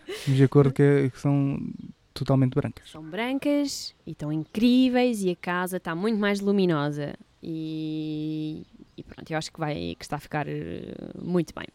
Estamos 0.06 0.36
de 0.38 0.44
acordo 0.44 0.70
que, 0.72 1.08
que 1.10 1.18
são 1.18 1.58
totalmente 2.12 2.54
brancas. 2.54 2.90
São 2.90 3.02
brancas 3.02 3.94
e 4.06 4.12
estão 4.12 4.32
incríveis 4.32 5.22
e 5.24 5.30
a 5.30 5.36
casa 5.36 5.76
está 5.78 5.94
muito 5.94 6.18
mais 6.18 6.40
luminosa. 6.40 7.14
E, 7.42 8.62
e 8.96 9.02
pronto, 9.02 9.30
eu 9.30 9.36
acho 9.38 9.52
que, 9.52 9.58
vai, 9.58 9.96
que 9.98 10.04
está 10.04 10.16
a 10.16 10.20
ficar 10.20 10.46
eh, 10.48 10.94
muito 11.20 11.52
bem. 11.54 11.66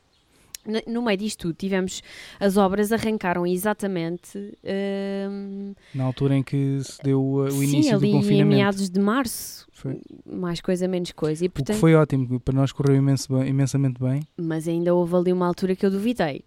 No, 0.86 1.02
meio 1.02 1.18
disto 1.18 1.44
tudo, 1.44 1.54
tivemos 1.56 2.04
as 2.42 2.58
obras 2.58 2.92
arrancaram 2.92 3.48
exatamente 3.48 4.38
ehm, 4.66 5.72
Na 5.96 6.04
altura 6.04 6.36
em 6.36 6.44
que 6.44 6.80
se 6.84 7.02
deu 7.02 7.22
uh, 7.22 7.44
o 7.46 7.52
sim, 7.52 7.64
início 7.64 7.96
ali 7.96 8.00
do 8.02 8.06
em 8.08 8.12
confinamento. 8.20 8.58
meados 8.58 8.90
de 8.90 9.00
março, 9.00 9.66
Foi. 9.72 9.98
mais 10.26 10.60
coisa, 10.60 10.86
menos 10.86 11.14
coisa. 11.14 11.46
E, 11.46 11.48
O 11.48 11.50
que 11.50 11.56
portanto, 11.56 11.78
foi 11.78 11.96
ótimo, 11.96 12.38
para 12.42 12.54
nós 12.54 12.74
correu 12.74 12.98
imenso 12.98 13.42
imensamente 13.46 13.98
bem, 14.02 14.20
Mas 14.36 14.68
ainda 14.68 14.94
houve 14.94 15.16
ali 15.16 15.32
uma 15.32 15.48
altura 15.48 15.74
que 15.74 15.86
eu 15.86 15.90
duvidei. 15.92 16.44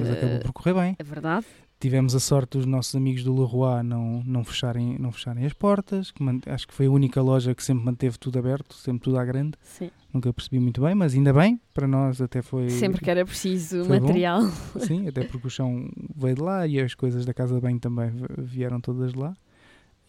mas 0.00 0.10
acabou 0.10 0.34
Eh, 0.36 0.40
por 0.40 0.52
correr 0.52 0.74
bem. 0.74 0.96
É 0.98 1.04
verdade? 1.04 1.46
Tivemos 1.84 2.14
a 2.14 2.18
sorte 2.18 2.56
dos 2.56 2.64
nossos 2.64 2.94
amigos 2.94 3.22
do 3.22 3.38
Leroy 3.38 3.82
não, 3.82 4.22
não, 4.24 4.42
fecharem, 4.42 4.96
não 4.98 5.12
fecharem 5.12 5.44
as 5.44 5.52
portas, 5.52 6.10
que 6.10 6.24
acho 6.48 6.66
que 6.66 6.72
foi 6.72 6.86
a 6.86 6.90
única 6.90 7.20
loja 7.20 7.54
que 7.54 7.62
sempre 7.62 7.84
manteve 7.84 8.16
tudo 8.16 8.38
aberto, 8.38 8.72
sempre 8.72 9.02
tudo 9.02 9.18
à 9.18 9.24
grande. 9.26 9.58
Sim. 9.62 9.90
Nunca 10.10 10.32
percebi 10.32 10.58
muito 10.58 10.80
bem, 10.80 10.94
mas 10.94 11.12
ainda 11.12 11.30
bem, 11.30 11.60
para 11.74 11.86
nós 11.86 12.22
até 12.22 12.40
foi. 12.40 12.70
Sempre 12.70 13.02
que 13.02 13.10
era 13.10 13.22
preciso 13.22 13.84
foi 13.84 14.00
bom. 14.00 14.06
material. 14.06 14.40
Sim, 14.80 15.06
até 15.08 15.24
porque 15.24 15.46
o 15.46 15.50
chão 15.50 15.86
veio 16.16 16.36
de 16.36 16.40
lá 16.40 16.66
e 16.66 16.80
as 16.80 16.94
coisas 16.94 17.26
da 17.26 17.34
casa 17.34 17.54
de 17.54 17.60
banho 17.60 17.78
também 17.78 18.10
vieram 18.38 18.80
todas 18.80 19.12
de 19.12 19.18
lá. 19.18 19.36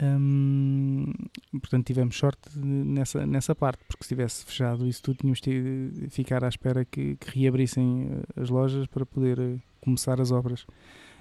Hum, 0.01 1.11
portanto, 1.59 1.87
tivemos 1.87 2.15
sorte 2.15 2.57
nessa, 2.57 3.27
nessa 3.27 3.53
parte, 3.53 3.83
porque 3.85 4.05
se 4.05 4.07
tivesse 4.07 4.45
fechado 4.45 4.87
isso 4.87 5.03
tudo, 5.03 5.17
tínhamos 5.17 5.41
de 5.41 6.07
ficar 6.09 6.41
à 6.45 6.47
espera 6.47 6.85
que, 6.85 7.17
que 7.17 7.37
reabrissem 7.37 8.07
eh, 8.09 8.41
as 8.41 8.49
lojas 8.49 8.87
para 8.87 9.05
poder 9.05 9.37
eh, 9.39 9.57
começar 9.81 10.21
as 10.21 10.31
obras. 10.31 10.65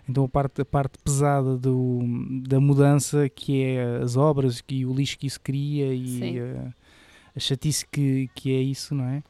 Então, 0.09 0.25
a 0.25 0.29
parte, 0.29 0.61
a 0.61 0.65
parte 0.65 0.99
pesada 0.99 1.57
do, 1.57 2.01
da 2.47 2.61
mudança, 2.61 3.29
que 3.29 3.63
é 3.63 3.97
as 4.03 4.17
obras 4.17 4.63
e 4.69 4.85
o 4.85 4.93
lixo 4.93 5.19
que 5.19 5.27
isso 5.27 5.41
cria 5.41 5.95
e 5.95 6.39
a, 6.39 6.75
a, 7.35 7.41
chatice 7.41 7.87
que, 7.87 8.29
que 8.35 8.55
é 8.55 8.61
isso, 8.61 8.95
não 8.95 9.05
é? 9.05 9.23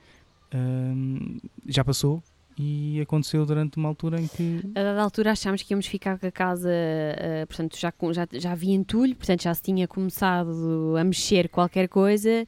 Hum, 0.55 1.39
já 1.67 1.85
passou 1.85 2.23
e 2.57 3.01
aconteceu 3.01 3.45
durante 3.45 3.77
uma 3.77 3.89
altura 3.89 4.21
em 4.21 4.29
que. 4.29 4.61
A 4.75 4.83
dada 4.83 5.03
altura 5.03 5.33
achámos 5.33 5.63
que 5.63 5.73
íamos 5.73 5.87
ficar 5.87 6.19
com 6.19 6.27
a 6.27 6.31
casa, 6.31 6.71
uh, 6.71 7.47
portanto, 7.47 7.77
já, 7.79 7.93
já, 8.13 8.29
já 8.33 8.53
havia 8.53 8.75
entulho, 8.75 9.17
portanto, 9.17 9.43
já 9.43 9.53
se 9.53 9.63
tinha 9.63 9.89
começado 9.89 10.95
a 10.97 11.03
mexer 11.03 11.49
qualquer 11.49 11.89
coisa 11.89 12.47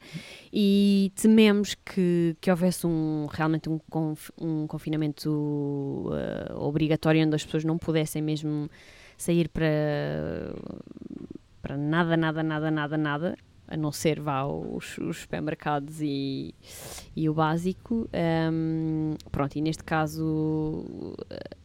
e 0.51 1.11
tememos 1.15 1.75
que, 1.75 2.35
que 2.39 2.49
houvesse 2.49 2.87
um, 2.87 3.27
realmente 3.29 3.69
um, 3.69 3.79
conf, 3.89 4.29
um 4.39 4.65
confinamento 4.65 5.29
uh, 5.29 6.55
obrigatório 6.55 7.25
onde 7.25 7.35
as 7.35 7.43
pessoas 7.43 7.65
não 7.65 7.77
pudessem 7.77 8.21
mesmo 8.21 8.69
sair 9.17 9.49
para, 9.49 10.53
para 11.61 11.75
nada, 11.75 12.15
nada, 12.15 12.41
nada, 12.41 12.71
nada, 12.71 12.97
nada 12.97 13.37
a 13.67 13.75
não 13.75 13.91
ser 13.91 14.19
vá 14.19 14.45
os, 14.45 14.97
os 14.97 15.17
supermercados 15.17 16.01
e, 16.01 16.55
e 17.15 17.29
o 17.29 17.33
básico. 17.33 18.09
Um, 18.51 19.15
pronto, 19.31 19.55
e 19.55 19.61
neste 19.61 19.83
caso 19.83 21.15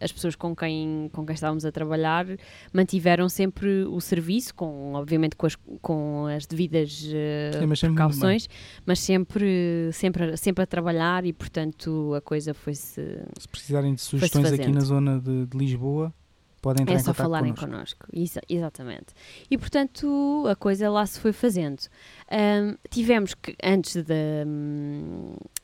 as 0.01 0.11
pessoas 0.11 0.35
com 0.35 0.55
quem, 0.55 1.09
com 1.13 1.25
quem 1.25 1.35
estávamos 1.35 1.65
a 1.65 1.73
trabalhar 1.73 2.27
mantiveram 2.73 3.29
sempre 3.29 3.85
o 3.85 4.01
serviço, 4.01 4.55
com, 4.55 4.95
obviamente 4.95 5.37
com 5.37 5.47
as, 5.47 5.57
com 5.81 6.27
as 6.27 6.47
devidas 6.47 7.05
uh, 7.05 7.67
mas 7.67 7.81
precauções, 7.81 8.49
mas 8.85 9.01
sempre, 9.01 9.91
sempre, 9.93 10.37
sempre 10.37 10.65
a 10.65 10.67
trabalhar 10.67 11.25
e 11.25 11.33
portanto 11.33 12.15
a 12.15 12.21
coisa 12.21 12.53
foi-se. 12.53 13.01
Se 13.39 13.49
precisarem 13.49 13.95
de 13.95 14.01
sugestões 14.01 14.53
aqui 14.53 14.71
na 14.73 14.81
zona 14.81 15.21
de, 15.21 15.47
de 15.47 15.57
Lisboa, 15.57 16.13
podem 16.63 16.85
entrar 16.85 16.95
é 16.95 16.99
em 16.99 17.03
só 17.03 17.13
falarem 17.13 17.53
connosco. 17.55 18.07
exatamente. 18.49 19.09
E 19.51 19.59
portanto 19.59 20.47
a 20.49 20.55
coisa 20.55 20.89
lá 20.89 21.05
se 21.05 21.19
foi 21.19 21.33
fazendo. 21.33 21.83
Um, 22.31 22.77
tivemos 22.89 23.35
que, 23.35 23.55
antes 23.63 23.97
de, 23.97 24.45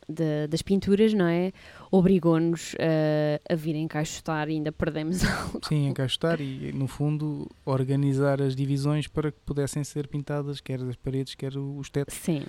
de, 0.09 0.49
das 0.49 0.61
pinturas, 0.61 1.15
não 1.15 1.27
é? 1.27 1.53
Obrigou-nos 1.91 2.75
uh, 2.75 3.41
a 3.49 3.55
vir 3.55 3.77
encaixotar 3.77 4.49
e 4.49 4.55
ainda 4.55 4.73
perdemos 4.73 5.25
algo. 5.25 5.61
Sim, 5.67 5.89
encaixotar 5.89 6.41
e, 6.41 6.73
no 6.73 6.89
fundo, 6.89 7.49
organizar 7.65 8.43
as 8.43 8.57
divisões 8.57 9.07
para 9.07 9.31
que 9.31 9.39
pudessem 9.47 9.85
ser 9.85 10.09
pintadas, 10.09 10.61
quer 10.61 10.83
as 10.83 10.97
paredes, 10.97 11.35
quer 11.37 11.57
os 11.57 11.89
tetos. 11.89 12.17
Sim. 12.17 12.43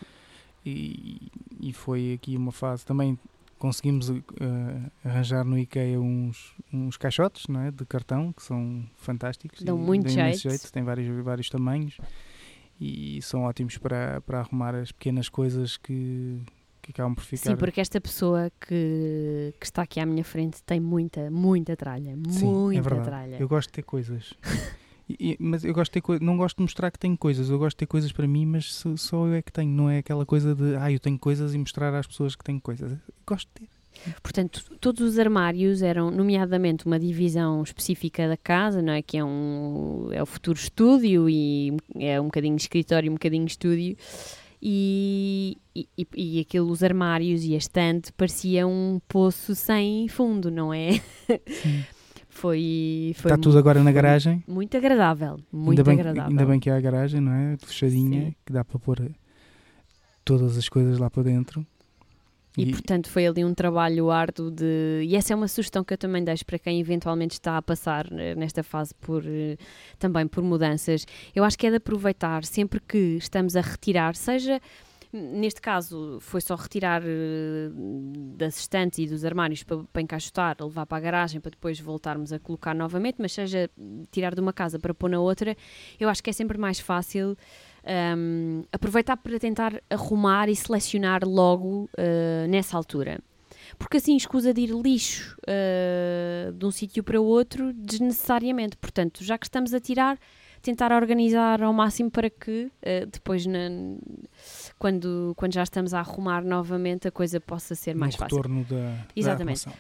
E, 0.65 1.31
e 1.61 1.71
foi 1.71 2.13
aqui 2.13 2.35
uma 2.35 2.51
fase 2.51 2.85
também 2.85 3.17
conseguimos 3.59 4.09
uh, 4.09 4.23
arranjar 5.03 5.43
no 5.43 5.57
IKEA 5.57 5.99
uns, 5.99 6.55
uns 6.73 6.97
caixotes 6.97 7.47
não 7.47 7.61
é, 7.61 7.71
de 7.71 7.85
cartão 7.85 8.31
que 8.33 8.41
são 8.41 8.89
fantásticos. 8.95 9.61
Dão 9.61 9.77
muito 9.77 10.09
jeito. 10.09 10.39
jeito. 10.39 10.71
Têm 10.71 10.83
vários, 10.83 11.23
vários 11.23 11.49
tamanhos 11.49 11.97
e 12.79 13.21
são 13.21 13.43
ótimos 13.43 13.77
para, 13.77 14.21
para 14.21 14.39
arrumar 14.39 14.73
as 14.73 14.91
pequenas 14.91 15.27
coisas 15.27 15.75
que, 15.75 16.39
que 16.81 16.91
acabam 16.91 17.13
por 17.13 17.23
ficar. 17.23 17.51
Sim, 17.51 17.57
porque 17.57 17.81
esta 17.81 17.99
pessoa 17.99 18.49
que, 18.61 19.53
que 19.59 19.65
está 19.65 19.81
aqui 19.81 19.99
à 19.99 20.05
minha 20.05 20.23
frente 20.23 20.63
tem 20.63 20.79
muita, 20.79 21.29
muita 21.29 21.75
tralha. 21.75 22.17
Sim, 22.29 22.47
é 22.47 22.51
muita 22.51 22.95
é 22.95 23.01
tralha. 23.01 23.37
Eu 23.39 23.47
gosto 23.47 23.67
de 23.67 23.73
ter 23.73 23.83
coisas. 23.83 24.33
E, 25.09 25.35
mas 25.39 25.63
eu 25.63 25.73
gosto 25.73 25.91
de 25.93 26.01
ter 26.01 26.21
não 26.21 26.37
gosto 26.37 26.57
de 26.57 26.63
mostrar 26.63 26.91
que 26.91 26.99
tenho 26.99 27.17
coisas, 27.17 27.49
eu 27.49 27.57
gosto 27.57 27.75
de 27.75 27.79
ter 27.79 27.87
coisas 27.87 28.11
para 28.11 28.27
mim, 28.27 28.45
mas 28.45 28.71
só, 28.73 28.95
só 28.95 29.27
eu 29.27 29.33
é 29.33 29.41
que 29.41 29.51
tenho, 29.51 29.71
não 29.71 29.89
é 29.89 29.99
aquela 29.99 30.25
coisa 30.25 30.53
de 30.53 30.75
ah, 30.75 30.91
eu 30.91 30.99
tenho 30.99 31.17
coisas 31.17 31.53
e 31.53 31.57
mostrar 31.57 31.93
às 31.95 32.05
pessoas 32.05 32.35
que 32.35 32.43
tenho 32.43 32.61
coisas. 32.61 32.91
Eu 32.91 32.97
gosto 33.25 33.47
de 33.55 33.67
ter. 33.67 33.79
Portanto, 34.21 34.63
todos 34.79 35.01
os 35.01 35.19
armários 35.19 35.81
eram, 35.81 36.09
nomeadamente, 36.11 36.85
uma 36.85 36.99
divisão 36.99 37.61
específica 37.63 38.27
da 38.27 38.37
casa, 38.37 38.81
não 38.81 38.93
é? 38.93 39.01
Que 39.01 39.17
é, 39.17 39.23
um, 39.23 40.09
é 40.11 40.21
o 40.21 40.25
futuro 40.25 40.57
estúdio 40.57 41.29
e 41.29 41.75
é 41.95 42.21
um 42.21 42.25
bocadinho 42.25 42.55
escritório, 42.55 43.11
um 43.11 43.15
bocadinho 43.15 43.45
estúdio. 43.45 43.97
E, 44.61 45.57
e, 45.75 46.07
e 46.15 46.39
aquilo, 46.39 46.69
os 46.69 46.83
armários 46.83 47.43
e 47.43 47.55
a 47.55 47.57
estante 47.57 48.11
parecia 48.13 48.67
um 48.67 49.01
poço 49.07 49.55
sem 49.55 50.07
fundo, 50.07 50.51
não 50.51 50.73
é? 50.73 50.93
Sim. 51.47 51.83
Foi, 52.39 53.13
foi 53.17 53.31
Está 53.31 53.37
tudo 53.37 53.57
agora 53.57 53.83
na 53.83 53.91
garagem. 53.91 54.41
Muito 54.47 54.77
agradável, 54.77 55.41
muito 55.51 55.79
ainda 55.79 55.83
bem, 55.83 55.99
agradável. 55.99 56.29
Ainda 56.29 56.45
bem 56.45 56.57
que 56.57 56.69
há 56.69 56.77
a 56.77 56.79
garagem, 56.79 57.19
não 57.19 57.33
é? 57.33 57.57
Fechadinha, 57.57 58.27
Sim. 58.27 58.35
que 58.45 58.53
dá 58.53 58.63
para 58.63 58.79
pôr 58.79 59.11
todas 60.23 60.57
as 60.57 60.69
coisas 60.69 60.97
lá 60.97 61.09
para 61.09 61.23
dentro. 61.23 61.65
E, 62.57 62.63
e, 62.63 62.71
portanto 62.71 63.09
foi 63.09 63.27
ali 63.27 63.43
um 63.43 63.53
trabalho 63.53 64.09
árduo 64.09 64.49
de. 64.49 65.03
E 65.03 65.17
essa 65.17 65.33
é 65.33 65.35
uma 65.35 65.49
sugestão 65.49 65.83
que 65.83 65.93
eu 65.93 65.97
também 65.97 66.23
deixo 66.23 66.45
para 66.45 66.57
quem 66.57 66.79
eventualmente 66.79 67.33
está 67.33 67.57
a 67.57 67.61
passar 67.61 68.07
eh, 68.11 68.35
nesta 68.35 68.63
fase 68.63 68.93
por 68.95 69.23
eh, 69.25 69.57
também 69.97 70.25
por 70.25 70.41
mudanças. 70.41 71.05
Eu 71.35 71.43
acho 71.43 71.57
que 71.57 71.67
é 71.67 71.69
de 71.69 71.75
aproveitar 71.75 72.45
sempre 72.45 72.79
que 72.79 73.17
estamos 73.17 73.57
a 73.57 73.61
retirar, 73.61 74.15
seja 74.15 74.61
Neste 75.11 75.59
caso, 75.59 76.19
foi 76.21 76.39
só 76.39 76.53
retirar 76.53 77.01
uh, 77.01 78.35
das 78.37 78.59
estantes 78.59 78.99
e 78.99 79.07
dos 79.07 79.25
armários 79.25 79.63
para, 79.63 79.83
para 79.91 80.01
encaixotar, 80.03 80.55
levar 80.61 80.85
para 80.85 80.97
a 80.97 81.01
garagem 81.01 81.41
para 81.41 81.49
depois 81.49 81.79
voltarmos 81.79 82.31
a 82.31 82.37
colocar 82.37 82.75
novamente, 82.75 83.15
mas 83.17 83.31
seja 83.31 83.69
tirar 84.11 84.35
de 84.35 84.41
uma 84.41 84.53
casa 84.53 84.77
para 84.77 84.93
pôr 84.93 85.09
na 85.09 85.19
outra, 85.19 85.57
eu 85.99 86.09
acho 86.09 86.21
que 86.21 86.29
é 86.29 86.33
sempre 86.33 86.59
mais 86.59 86.79
fácil 86.79 87.35
um, 88.17 88.63
aproveitar 88.71 89.17
para 89.17 89.39
tentar 89.39 89.81
arrumar 89.89 90.47
e 90.47 90.55
selecionar 90.55 91.25
logo 91.25 91.89
uh, 91.97 92.47
nessa 92.47 92.77
altura 92.77 93.19
porque 93.77 93.97
assim 93.97 94.15
escusa 94.15 94.53
de 94.53 94.61
ir 94.61 94.71
lixo 94.71 95.37
uh, 95.43 96.51
de 96.51 96.65
um 96.65 96.71
sítio 96.71 97.03
para 97.03 97.19
outro 97.19 97.71
desnecessariamente. 97.73 98.75
Portanto, 98.77 99.23
já 99.23 99.37
que 99.37 99.45
estamos 99.45 99.73
a 99.73 99.79
tirar, 99.79 100.17
tentar 100.61 100.91
organizar 100.91 101.61
ao 101.61 101.73
máximo 101.73 102.09
para 102.11 102.29
que 102.29 102.65
uh, 102.65 103.05
depois, 103.11 103.45
na, 103.45 103.69
quando, 104.77 105.33
quando 105.35 105.53
já 105.53 105.63
estamos 105.63 105.93
a 105.93 105.99
arrumar 105.99 106.43
novamente, 106.43 107.07
a 107.07 107.11
coisa 107.11 107.39
possa 107.39 107.75
ser 107.75 107.95
mais 107.95 108.15
no 108.15 108.19
fácil. 108.19 108.37
retorno 108.37 108.63
da, 108.65 109.05
Exatamente. 109.15 109.65
Da 109.65 109.73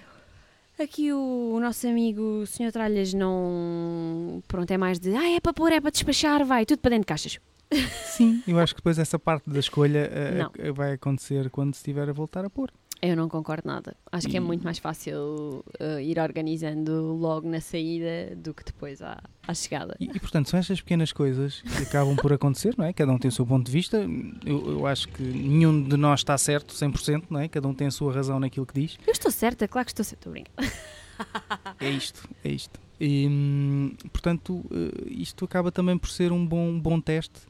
Aqui 0.83 1.11
o, 1.11 1.51
o, 1.55 1.59
nosso 1.59 1.85
amigo 1.87 2.45
Sr. 2.45 2.71
Tralhas 2.71 3.13
não. 3.13 4.41
Pronto, 4.47 4.71
é 4.71 4.77
mais 4.77 4.97
de. 4.97 5.13
Ah, 5.13 5.29
é 5.29 5.39
para 5.41 5.51
pôr, 5.51 5.73
é 5.73 5.81
para 5.81 5.91
despachar, 5.91 6.45
vai, 6.45 6.65
tudo 6.65 6.79
para 6.79 6.91
dentro 6.91 7.01
de 7.01 7.07
caixas. 7.07 7.37
Sim, 8.05 8.41
eu 8.47 8.57
acho 8.57 8.73
que 8.73 8.79
depois 8.79 8.97
essa 8.97 9.19
parte 9.19 9.49
da 9.49 9.59
escolha 9.59 10.09
uh, 10.49 10.73
vai 10.73 10.93
acontecer 10.93 11.49
quando 11.49 11.73
se 11.75 11.79
estiver 11.79 12.09
a 12.09 12.13
voltar 12.13 12.45
a 12.45 12.49
pôr. 12.49 12.71
Eu 13.01 13.15
não 13.15 13.29
concordo 13.29 13.65
nada. 13.65 13.95
Acho 14.11 14.27
que 14.27 14.35
é 14.35 14.39
muito 14.39 14.63
mais 14.63 14.77
fácil 14.77 15.63
uh, 15.79 15.99
ir 16.01 16.19
organizando 16.19 17.13
logo 17.15 17.47
na 17.47 17.61
saída 17.61 18.35
do 18.35 18.53
que 18.53 18.63
depois 18.63 19.01
à, 19.01 19.21
à 19.47 19.53
chegada. 19.53 19.95
E, 19.99 20.05
e, 20.05 20.19
portanto, 20.19 20.49
são 20.49 20.59
estas 20.59 20.81
pequenas 20.81 21.13
coisas 21.13 21.61
que 21.61 21.83
acabam 21.83 22.15
por 22.17 22.33
acontecer, 22.33 22.75
não 22.77 22.85
é? 22.85 22.91
Cada 22.91 23.11
um 23.11 23.17
tem 23.17 23.29
o 23.29 23.31
seu 23.31 23.45
ponto 23.45 23.65
de 23.65 23.71
vista. 23.71 24.05
Eu, 24.45 24.71
eu 24.71 24.85
acho 24.85 25.07
que 25.07 25.23
nenhum 25.23 25.81
de 25.81 25.95
nós 25.95 26.19
está 26.19 26.37
certo 26.37 26.73
100%, 26.73 27.25
não 27.29 27.39
é? 27.39 27.47
Cada 27.47 27.67
um 27.67 27.73
tem 27.73 27.87
a 27.87 27.91
sua 27.91 28.13
razão 28.13 28.37
naquilo 28.37 28.65
que 28.65 28.73
diz. 28.73 28.97
Eu 29.07 29.13
estou 29.13 29.31
certa, 29.31 29.65
claro 29.67 29.85
que 29.85 29.91
estou 29.91 30.03
certa, 30.03 30.29
brincando. 30.29 30.69
É 31.79 31.89
isto, 31.89 32.27
é 32.43 32.49
isto. 32.49 32.79
E, 32.99 33.27
hum, 33.27 33.93
portanto, 34.11 34.55
uh, 34.55 35.07
isto 35.07 35.45
acaba 35.45 35.71
também 35.71 35.97
por 35.97 36.09
ser 36.09 36.31
um 36.31 36.45
bom, 36.45 36.77
bom 36.79 36.99
teste 36.99 37.48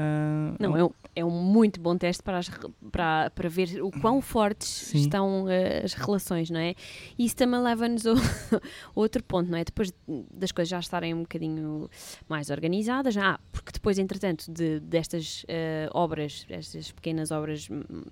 Uh, 0.00 0.56
não, 0.58 0.76
é 0.76 0.84
um, 0.84 0.90
é 1.14 1.24
um 1.24 1.30
muito 1.30 1.80
bom 1.80 1.96
teste 1.96 2.22
para, 2.22 2.38
as, 2.38 2.50
para, 2.90 3.30
para 3.30 3.48
ver 3.48 3.82
o 3.82 3.90
quão 3.90 4.20
fortes 4.20 4.68
sim. 4.68 4.98
estão 4.98 5.44
uh, 5.44 5.84
as 5.84 5.92
relações, 5.92 6.48
não 6.48 6.60
é? 6.60 6.74
E 7.18 7.26
isso 7.26 7.36
também 7.36 7.60
leva-nos 7.60 8.06
a 8.06 8.14
outro 8.94 9.22
ponto, 9.22 9.50
não 9.50 9.58
é? 9.58 9.64
Depois 9.64 9.92
das 10.32 10.52
coisas 10.52 10.70
já 10.70 10.78
estarem 10.78 11.12
um 11.12 11.22
bocadinho 11.22 11.90
mais 12.28 12.48
organizadas, 12.50 13.16
ah, 13.16 13.38
porque 13.52 13.72
depois, 13.72 13.98
entretanto, 13.98 14.50
de, 14.50 14.80
destas 14.80 15.44
uh, 15.44 15.90
obras, 15.92 16.46
estas 16.48 16.90
pequenas 16.92 17.30
obras 17.30 17.68
hum, 17.70 18.04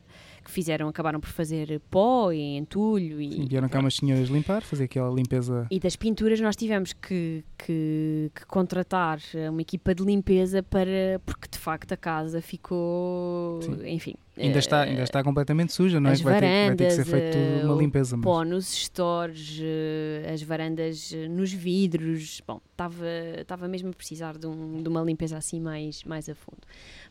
que 0.48 0.54
fizeram, 0.54 0.88
acabaram 0.88 1.20
por 1.20 1.28
fazer 1.28 1.78
pó 1.90 2.32
e 2.32 2.56
entulho. 2.56 3.20
E, 3.20 3.32
Sim, 3.32 3.46
vieram 3.46 3.68
cá 3.68 3.78
umas 3.80 3.94
senhoras 3.94 4.28
limpar, 4.28 4.62
fazer 4.62 4.84
aquela 4.84 5.14
limpeza. 5.14 5.66
E 5.70 5.78
das 5.78 5.94
pinturas 5.94 6.40
nós 6.40 6.56
tivemos 6.56 6.94
que, 6.94 7.44
que, 7.58 8.30
que, 8.34 8.46
contratar 8.46 9.20
uma 9.50 9.60
equipa 9.60 9.94
de 9.94 10.02
limpeza 10.02 10.62
para, 10.62 11.20
porque 11.24 11.48
de 11.50 11.58
facto 11.58 11.92
a 11.92 11.96
casa 11.96 12.40
ficou, 12.40 13.60
Sim. 13.62 13.86
enfim... 13.86 14.14
Ainda, 14.40 14.60
está, 14.60 14.82
ainda 14.82 15.02
está 15.02 15.22
completamente 15.24 15.72
suja, 15.72 15.98
não 15.98 16.10
é? 16.10 16.12
As 16.12 16.20
varandas, 16.20 16.46
vai, 16.46 16.50
ter, 16.50 16.66
vai 16.68 16.76
ter 16.76 16.86
que 16.86 16.92
ser 16.92 17.04
feito 17.04 17.66
uma 17.66 17.74
limpeza. 17.74 18.16
Mas... 18.16 18.24
Pó 18.24 18.44
nos 18.44 18.66
stores, 18.68 19.58
eh, 19.60 20.30
as 20.32 20.40
varandas 20.42 21.12
eh, 21.12 21.26
nos 21.26 21.52
vidros. 21.52 22.40
Bom, 22.46 22.60
estava, 22.70 23.04
estava 23.40 23.66
mesmo 23.66 23.90
a 23.90 23.92
precisar 23.92 24.38
de, 24.38 24.46
um, 24.46 24.80
de 24.80 24.88
uma 24.88 25.02
limpeza 25.02 25.36
assim 25.36 25.58
mais, 25.60 26.04
mais 26.04 26.28
a 26.28 26.36
fundo. 26.36 26.60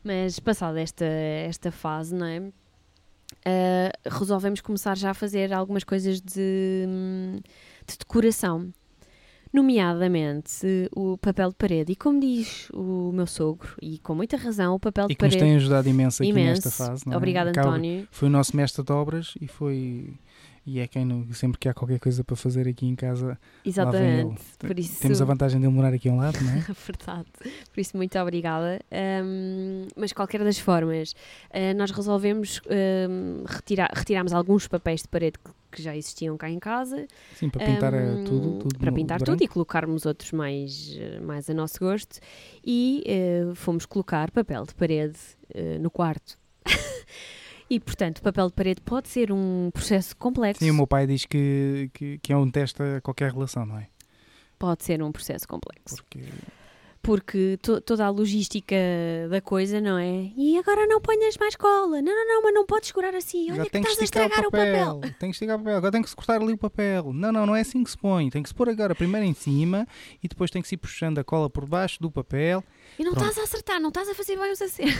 Mas 0.01 0.39
passada 0.39 0.79
esta, 0.79 1.03
esta 1.03 1.69
fase, 1.69 2.15
não 2.15 2.25
é? 2.25 2.49
Uh, 3.47 4.09
resolvemos 4.19 4.59
começar 4.61 4.97
já 4.97 5.11
a 5.11 5.13
fazer 5.13 5.53
algumas 5.53 5.83
coisas 5.83 6.19
de, 6.21 6.85
de 7.87 7.97
decoração. 7.97 8.71
nomeadamente 9.53 10.89
o 10.95 11.17
papel 11.17 11.49
de 11.49 11.55
parede. 11.55 11.91
E 11.93 11.95
como 11.95 12.19
diz 12.19 12.69
o 12.73 13.11
meu 13.13 13.25
sogro, 13.27 13.69
e 13.81 13.97
com 13.99 14.13
muita 14.15 14.37
razão, 14.37 14.75
o 14.75 14.79
papel 14.79 15.07
de 15.07 15.13
E 15.13 15.15
que 15.15 15.25
nos 15.25 15.33
parede. 15.33 15.49
tem 15.49 15.55
ajudado 15.57 15.89
imenso 15.89 16.21
aqui 16.23 16.29
imenso. 16.31 16.65
nesta 16.65 16.71
fase. 16.71 17.03
Não 17.05 17.13
é? 17.13 17.17
Obrigada, 17.17 17.49
Acaba- 17.51 17.69
António. 17.69 18.07
Foi 18.11 18.27
o 18.27 18.31
nosso 18.31 18.55
mestre 18.55 18.83
de 18.83 18.91
obras 18.91 19.33
e 19.41 19.47
foi. 19.47 20.13
E 20.69 20.81
é 20.81 20.87
quem 20.87 21.05
não- 21.05 21.25
sempre 21.33 21.57
que 21.57 21.69
há 21.69 21.73
qualquer 21.73 21.97
coisa 21.97 22.25
para 22.25 22.35
fazer 22.35 22.67
aqui 22.67 22.85
em 22.85 22.93
casa. 22.93 23.39
Exatamente. 23.63 24.41
Por 24.59 24.77
isso, 24.77 24.99
Temos 24.99 25.21
a 25.21 25.25
vantagem 25.25 25.61
de 25.61 25.65
ele 25.65 25.73
morar 25.73 25.93
aqui 25.93 26.09
a 26.09 26.11
um 26.11 26.17
lado, 26.17 26.37
não 26.43 26.51
é? 26.51 26.57
Verdade. 26.85 27.25
Por 27.73 27.79
isso, 27.79 27.95
muito 27.95 28.19
obrigada. 28.19 28.81
Ahm, 28.91 29.87
mas, 29.95 30.11
qualquer 30.11 30.43
das 30.43 30.59
formas, 30.59 31.15
ah, 31.53 31.73
nós 31.73 31.89
resolvemos 31.91 32.59
ahm, 32.69 33.45
retirar, 33.47 33.89
retirarmos 33.95 34.33
alguns 34.33 34.67
papéis 34.67 35.03
de 35.03 35.07
parede 35.07 35.37
que, 35.39 35.51
que 35.71 35.81
já 35.81 35.95
existiam 35.95 36.35
cá 36.35 36.49
em 36.49 36.59
casa. 36.59 37.07
Sim, 37.35 37.49
para 37.49 37.63
pintar 37.65 37.93
eh, 37.93 37.97
Ahm, 38.15 38.23
tudo, 38.25 38.59
tudo. 38.59 38.77
Para 38.79 38.91
pintar 38.91 39.19
branco. 39.19 39.31
tudo 39.39 39.43
e 39.45 39.47
colocarmos 39.47 40.05
outros 40.05 40.33
mais, 40.33 40.97
eh, 40.99 41.21
mais 41.21 41.49
a 41.49 41.53
nosso 41.53 41.79
gosto. 41.79 42.19
E 42.61 43.03
eh, 43.07 43.53
fomos 43.55 43.85
colocar 43.85 44.31
papel 44.31 44.65
de 44.65 44.75
parede 44.75 45.17
eh, 45.53 45.79
no 45.79 45.89
quarto. 45.89 46.37
e, 47.69 47.79
portanto, 47.79 48.21
papel 48.21 48.47
de 48.47 48.53
parede 48.53 48.81
pode 48.81 49.09
ser 49.09 49.31
um 49.31 49.69
processo 49.71 50.15
complexo. 50.15 50.63
Sim, 50.63 50.71
o 50.71 50.73
meu 50.73 50.87
pai 50.87 51.05
diz 51.05 51.25
que, 51.25 51.89
que, 51.93 52.17
que 52.19 52.33
é 52.33 52.37
um 52.37 52.49
teste 52.49 52.81
a 52.81 53.01
qualquer 53.01 53.31
relação, 53.31 53.65
não 53.65 53.77
é? 53.77 53.87
Pode 54.57 54.83
ser 54.83 55.03
um 55.03 55.11
processo 55.11 55.47
complexo. 55.47 55.97
Porque 55.97 56.21
porque 57.07 57.57
to- 57.61 57.79
toda 57.79 58.05
a 58.05 58.09
logística 58.09 58.75
da 59.29 59.39
coisa, 59.39 59.79
não 59.79 59.97
é? 59.97 60.29
E 60.35 60.57
agora 60.57 60.85
não 60.87 60.99
ponhas 60.99 61.37
mais 61.37 61.55
cola. 61.55 62.01
Não, 62.01 62.13
não, 62.13 62.27
não, 62.27 62.43
mas 62.43 62.53
não 62.53 62.65
podes 62.65 62.89
segurar 62.89 63.15
assim. 63.15 63.45
Olha 63.45 63.53
agora 63.61 63.69
que 63.69 63.77
estás 63.77 63.99
a 63.99 64.03
estragar 64.03 64.39
o 64.45 64.51
papel. 64.51 64.99
Tem 65.17 65.29
que 65.29 65.35
esticar 65.35 65.55
o 65.55 65.59
papel. 65.59 65.77
Agora 65.77 65.91
tem 65.93 66.01
que 66.01 66.09
se 66.09 66.15
cortar 66.17 66.41
ali 66.41 66.51
o 66.51 66.57
papel. 66.57 67.13
Não, 67.13 67.31
não, 67.31 67.45
não 67.45 67.55
é 67.55 67.61
assim 67.61 67.81
que 67.81 67.89
se 67.89 67.97
põe. 67.97 68.29
Tem 68.29 68.43
que 68.43 68.49
se 68.49 68.53
pôr 68.55 68.67
agora 68.67 68.93
primeiro 68.93 69.25
em 69.25 69.33
cima 69.33 69.87
e 70.21 70.27
depois 70.27 70.51
tem 70.51 70.61
que 70.61 70.67
se 70.67 70.75
ir 70.75 70.79
puxando 70.79 71.17
a 71.17 71.23
cola 71.23 71.49
por 71.49 71.65
baixo 71.65 71.97
do 72.01 72.11
papel. 72.11 72.61
E 72.99 73.05
não 73.05 73.13
Pronto. 73.13 73.29
estás 73.29 73.37
a 73.39 73.43
acertar, 73.43 73.79
não 73.79 73.87
estás 73.87 74.09
a 74.09 74.13
fazer 74.13 74.37
bem 74.37 74.51
os 74.51 74.61
acertos. 74.61 74.93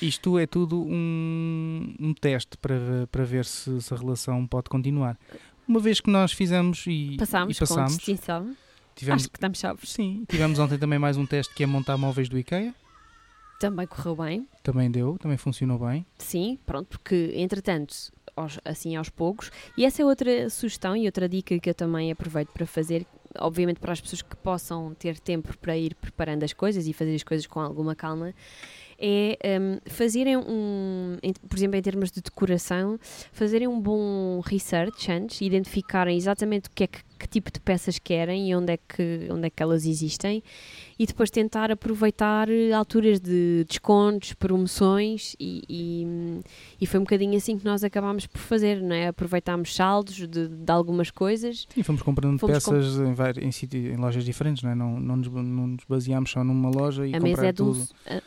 Isto 0.00 0.38
é 0.38 0.46
tudo 0.46 0.80
um, 0.80 1.92
um 1.98 2.14
teste 2.14 2.56
para, 2.58 3.08
para 3.10 3.24
ver 3.24 3.44
se, 3.46 3.80
se 3.82 3.92
a 3.92 3.96
relação 3.96 4.46
pode 4.46 4.68
continuar. 4.70 5.18
Uma 5.66 5.80
vez 5.80 6.00
que 6.00 6.08
nós 6.08 6.30
fizemos 6.32 6.84
e, 6.86 7.16
Passámos 7.18 7.56
e 7.56 7.58
passámos, 7.58 7.92
com 7.94 7.96
distinção. 7.98 8.56
Tivemos, 8.96 9.22
Acho 9.22 9.30
que 9.30 9.36
estamos 9.36 9.58
salvos. 9.58 9.92
sim, 9.92 10.24
tivemos 10.28 10.58
ontem 10.58 10.76
também 10.78 10.98
mais 10.98 11.16
um 11.16 11.24
teste 11.26 11.54
que 11.54 11.62
é 11.62 11.66
montar 11.66 11.96
móveis 11.96 12.28
do 12.28 12.36
IKEA. 12.38 12.74
Também 13.60 13.86
correu 13.86 14.16
bem. 14.16 14.46
Também 14.62 14.90
deu, 14.90 15.16
também 15.18 15.36
funcionou 15.38 15.78
bem. 15.78 16.04
Sim, 16.18 16.58
pronto, 16.66 16.88
porque 16.88 17.32
entretanto, 17.36 17.94
aos- 18.36 18.58
assim 18.64 18.96
aos 18.96 19.08
poucos. 19.08 19.50
E 19.78 19.84
essa 19.84 20.02
é 20.02 20.04
outra 20.04 20.50
sugestão 20.50 20.94
e 20.96 21.06
outra 21.06 21.26
dica 21.28 21.58
que 21.58 21.70
eu 21.70 21.74
também 21.74 22.10
aproveito 22.12 22.50
para 22.50 22.66
fazer, 22.66 23.06
obviamente 23.38 23.80
para 23.80 23.92
as 23.92 24.00
pessoas 24.00 24.20
que 24.20 24.36
possam 24.36 24.92
ter 24.94 25.18
tempo 25.18 25.56
para 25.56 25.76
ir 25.76 25.94
preparando 25.94 26.42
as 26.42 26.52
coisas 26.52 26.86
e 26.86 26.92
fazer 26.92 27.14
as 27.14 27.22
coisas 27.22 27.46
com 27.46 27.58
alguma 27.60 27.94
calma, 27.94 28.34
é 28.98 29.58
hum, 29.60 29.78
fazerem 29.86 30.36
um, 30.36 31.16
em- 31.22 31.32
por 31.48 31.56
exemplo, 31.56 31.76
em 31.76 31.82
termos 31.82 32.10
de 32.10 32.20
decoração, 32.20 32.98
fazerem 33.32 33.68
um 33.68 33.80
bom 33.80 34.40
research 34.44 35.10
antes, 35.12 35.40
identificarem 35.40 36.16
exatamente 36.16 36.68
o 36.68 36.70
que 36.74 36.84
é 36.84 36.86
que, 36.86 37.00
que 37.18 37.26
tipo 37.28 37.50
de 37.50 37.58
peças 37.60 37.98
querem 37.98 38.50
e 38.50 38.54
onde 38.54 38.72
é 38.74 38.76
que, 38.76 39.28
onde 39.30 39.46
é 39.46 39.50
que 39.50 39.62
elas 39.62 39.86
existem 39.86 40.42
e 40.98 41.06
depois 41.06 41.30
tentar 41.30 41.70
aproveitar 41.70 42.48
eh, 42.50 42.72
alturas 42.72 43.18
de 43.20 43.64
descontos, 43.68 44.34
promoções 44.34 45.34
e, 45.40 45.62
e, 45.68 46.40
e 46.80 46.86
foi 46.86 47.00
um 47.00 47.04
bocadinho 47.04 47.36
assim 47.36 47.56
que 47.58 47.64
nós 47.64 47.82
acabámos 47.84 48.26
por 48.26 48.38
fazer, 48.40 48.80
não 48.82 48.94
é? 48.94 49.08
Aproveitámos 49.08 49.74
saldos 49.74 50.14
de, 50.28 50.48
de 50.48 50.72
algumas 50.72 51.10
coisas. 51.10 51.66
Sim, 51.74 51.82
fomos 51.82 52.02
comprando 52.02 52.38
Fomos 52.38 52.54
peças 52.64 52.98
em, 52.98 53.14
vari- 53.14 53.44
em, 53.44 53.52
sítio- 53.52 53.92
em 53.92 53.96
lojas 53.96 54.24
diferentes, 54.24 54.62
não 54.62 54.70
é? 54.70 54.74
Não, 54.74 55.00
não, 55.00 55.16
nos, 55.16 55.28
não 55.28 55.66
nos 55.68 55.84
baseámos 55.88 56.30
só 56.30 56.42
numa 56.44 56.68
loja 56.70 57.06
e 57.06 57.10
a 57.14 57.20
comprar 57.20 57.28
mesa 57.28 57.46
é 57.46 57.52
de 57.52 57.62
um... 57.62 57.72
tudo. 57.72 57.88
a- 58.06 58.22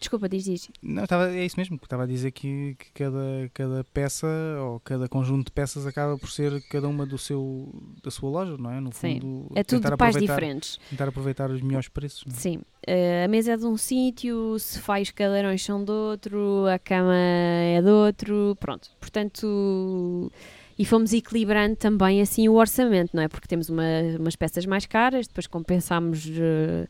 Desculpa, 0.00 0.28
diz, 0.30 0.44
diz. 0.44 0.70
Não, 0.82 1.04
estava, 1.04 1.30
é 1.30 1.44
isso 1.44 1.56
mesmo, 1.58 1.78
que 1.78 1.84
estava 1.84 2.04
a 2.04 2.06
dizer 2.06 2.30
que, 2.30 2.74
que 2.78 2.90
cada, 2.94 3.50
cada 3.52 3.84
peça 3.84 4.26
ou 4.62 4.80
cada 4.80 5.06
conjunto 5.08 5.46
de 5.46 5.52
peças 5.52 5.86
acaba 5.86 6.16
por 6.16 6.30
ser 6.30 6.60
cada 6.70 6.88
uma 6.88 7.04
do 7.04 7.18
seu, 7.18 7.70
da 8.02 8.10
sua 8.10 8.30
loja, 8.30 8.56
não 8.56 8.70
é? 8.70 8.80
No 8.80 8.90
Sim. 8.92 9.20
fundo, 9.20 9.52
É 9.54 9.62
tudo 9.62 9.90
de 9.90 9.96
pais 9.98 10.16
diferentes. 10.16 10.78
Tentar 10.88 11.08
aproveitar 11.08 11.50
os 11.50 11.60
melhores 11.60 11.88
preços. 11.88 12.24
Não 12.26 12.34
é? 12.34 12.38
Sim. 12.38 12.60
Eh, 12.86 13.24
a 13.24 13.28
mesa 13.28 13.52
é 13.52 13.56
de 13.58 13.66
um 13.66 13.76
sítio, 13.76 14.58
se 14.58 14.80
faz 14.80 15.10
cadeirões 15.10 15.62
são 15.62 15.84
de 15.84 15.92
outro, 15.92 16.64
a 16.66 16.78
cama 16.78 17.14
é 17.14 17.82
de 17.82 17.90
outro, 17.90 18.56
pronto. 18.58 18.88
Portanto, 18.98 20.32
e 20.78 20.84
fomos 20.86 21.12
equilibrando 21.12 21.76
também 21.76 22.22
assim 22.22 22.48
o 22.48 22.54
orçamento, 22.54 23.10
não 23.14 23.22
é? 23.22 23.28
Porque 23.28 23.46
temos 23.46 23.68
uma- 23.68 23.82
umas 24.18 24.34
peças 24.34 24.64
mais 24.64 24.86
caras, 24.86 25.26
depois 25.28 25.46
compensámos 25.46 26.26
eh, 26.26 26.88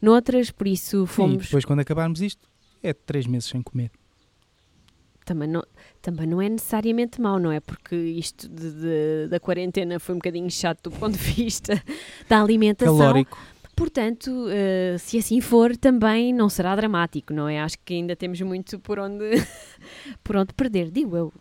noutras, 0.00 0.50
por 0.50 0.66
isso 0.66 0.98
Sim, 0.98 1.02
e 1.04 1.06
fomos. 1.06 1.44
depois 1.46 1.64
quando 1.64 1.80
acabarmos 1.80 2.20
isto, 2.20 2.48
é 2.82 2.92
três 2.92 3.26
meses 3.26 3.48
sem 3.48 3.62
comer. 3.62 3.90
Também 5.24 5.48
não, 5.48 5.62
também 6.00 6.24
não 6.26 6.40
é 6.40 6.48
necessariamente 6.48 7.20
mau, 7.20 7.36
não 7.40 7.50
é? 7.50 7.58
Porque 7.58 7.96
isto 7.96 8.48
de- 8.48 8.70
de- 8.72 9.28
da 9.28 9.40
quarentena 9.40 9.98
foi 9.98 10.14
um 10.14 10.18
bocadinho 10.18 10.48
chato 10.50 10.88
do 10.88 10.96
ponto 10.96 11.18
de 11.18 11.24
vista 11.24 11.72
da 12.28 12.40
alimentação. 12.40 12.96
Calórico. 12.96 13.36
Portanto, 13.74 14.46
eh, 14.48 14.96
se 14.98 15.18
assim 15.18 15.40
for, 15.40 15.76
também 15.76 16.32
não 16.32 16.48
será 16.48 16.74
dramático, 16.76 17.34
não 17.34 17.46
é? 17.48 17.60
Acho 17.60 17.76
que 17.84 17.92
ainda 17.94 18.14
temos 18.16 18.40
muito 18.40 18.78
por 18.78 18.98
onde, 19.00 19.24
por 20.24 20.36
onde 20.36 20.54
perder, 20.54 20.90
digo 20.92 21.16
eu. 21.16 21.32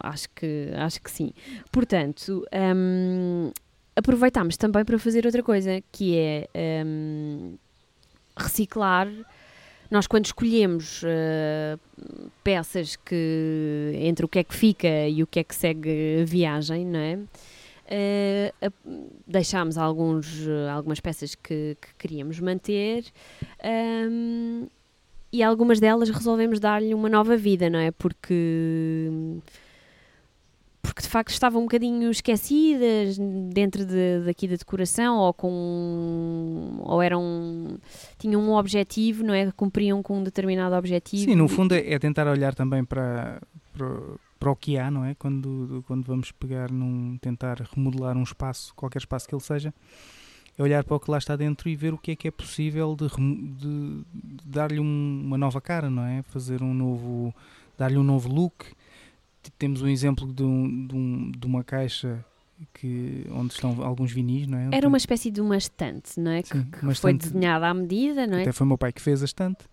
Acho 0.00 0.28
que, 0.34 0.70
acho 0.76 1.02
que 1.02 1.10
sim. 1.10 1.32
Portanto, 1.70 2.46
hum, 2.76 3.50
aproveitámos 3.96 4.56
também 4.56 4.84
para 4.84 4.98
fazer 4.98 5.26
outra 5.26 5.42
coisa, 5.42 5.82
que 5.92 6.16
é 6.16 6.48
hum, 6.86 7.56
reciclar. 8.36 9.08
Nós, 9.90 10.06
quando 10.06 10.24
escolhemos 10.24 11.02
eh, 11.04 11.76
peças 12.42 12.96
que 12.96 13.92
entre 13.94 14.24
o 14.24 14.28
que 14.28 14.38
é 14.38 14.44
que 14.44 14.54
fica 14.54 15.06
e 15.08 15.22
o 15.22 15.26
que 15.26 15.40
é 15.40 15.44
que 15.44 15.54
segue 15.54 16.20
a 16.22 16.24
viagem, 16.24 16.86
não 16.86 16.98
é? 16.98 17.18
A- 18.66 18.72
deixámos 19.26 19.76
alguns, 19.76 20.46
algumas 20.74 20.98
peças 20.98 21.34
que, 21.34 21.76
que 21.78 21.88
queríamos 21.98 22.40
manter 22.40 23.04
ahm, 23.62 24.66
e 25.30 25.42
algumas 25.42 25.78
delas 25.78 26.08
resolvemos 26.08 26.58
dar-lhe 26.58 26.94
uma 26.94 27.08
nova 27.10 27.36
vida, 27.36 27.68
não 27.68 27.78
é? 27.78 27.90
Porque, 27.90 29.10
porque 30.82 31.00
de 31.02 31.08
facto 31.08 31.30
estavam 31.30 31.60
um 31.62 31.64
bocadinho 31.64 32.10
esquecidas 32.10 33.16
dentro 33.52 33.86
de, 33.86 34.24
daqui 34.26 34.48
da 34.48 34.56
decoração 34.56 35.16
ou 35.18 35.32
com 35.32 36.78
ou 36.80 37.00
eram 37.00 37.78
tinham 38.18 38.40
um 38.42 38.52
objetivo, 38.54 39.22
não 39.24 39.32
é? 39.32 39.50
Cumpriam 39.52 40.02
com 40.02 40.18
um 40.18 40.22
determinado 40.22 40.74
objetivo. 40.74 41.24
Sim, 41.24 41.36
no 41.36 41.48
fundo 41.48 41.74
é, 41.74 41.92
é 41.92 41.98
tentar 41.98 42.26
olhar 42.26 42.54
também 42.54 42.84
para, 42.84 43.40
para, 43.72 43.88
para 44.38 44.50
o 44.50 44.56
que 44.56 44.76
há, 44.76 44.90
não 44.90 45.04
é? 45.04 45.14
Quando, 45.14 45.84
quando 45.86 46.04
vamos 46.04 46.32
pegar 46.32 46.70
num. 46.70 47.16
tentar 47.20 47.62
remodelar 47.74 48.16
um 48.16 48.22
espaço, 48.22 48.74
qualquer 48.74 48.98
espaço 48.98 49.28
que 49.28 49.34
ele 49.34 49.42
seja, 49.42 49.72
é 50.58 50.62
olhar 50.62 50.82
para 50.84 50.96
o 50.96 51.00
que 51.00 51.10
lá 51.10 51.18
está 51.18 51.36
dentro 51.36 51.68
e 51.68 51.76
ver 51.76 51.94
o 51.94 51.98
que 51.98 52.10
é 52.10 52.16
que 52.16 52.28
é 52.28 52.30
possível 52.30 52.94
de, 52.96 53.06
de- 53.08 54.02
de 54.12 54.46
dar-lhe 54.48 54.80
um- 54.80 55.22
uma 55.24 55.38
nova 55.38 55.60
cara, 55.60 55.88
não 55.88 56.04
é? 56.04 56.22
Fazer 56.24 56.62
um 56.62 56.74
novo. 56.74 57.32
dar-lhe 57.78 57.96
um 57.96 58.02
novo 58.04 58.28
look. 58.28 58.66
T- 59.42 59.50
Temos 59.58 59.82
um 59.82 59.88
exemplo 59.88 60.32
de, 60.32 60.42
um- 60.42 60.86
de, 60.86 60.94
um- 60.94 61.30
de 61.36 61.46
uma 61.46 61.62
caixa 61.64 62.24
que, 62.74 63.26
onde 63.32 63.52
estão 63.54 63.82
alguns 63.82 64.12
vinis, 64.12 64.46
não 64.46 64.56
é? 64.58 64.68
Era 64.72 64.86
uma 64.86 64.96
espécie 64.96 65.30
de 65.30 65.40
uma 65.40 65.56
estante, 65.56 66.18
não 66.20 66.30
é? 66.30 66.42
Que, 66.42 66.48
Sim, 66.56 66.64
que 66.64 66.82
uma 66.82 66.94
foi 66.94 67.12
desenhada 67.14 67.66
à 67.68 67.74
medida, 67.74 68.26
não 68.26 68.38
é? 68.38 68.42
Até 68.42 68.52
foi 68.52 68.64
o 68.64 68.68
meu 68.68 68.78
pai 68.78 68.92
que 68.92 69.02
fez 69.02 69.20
a 69.22 69.24
estante. 69.24 69.64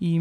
E, 0.00 0.18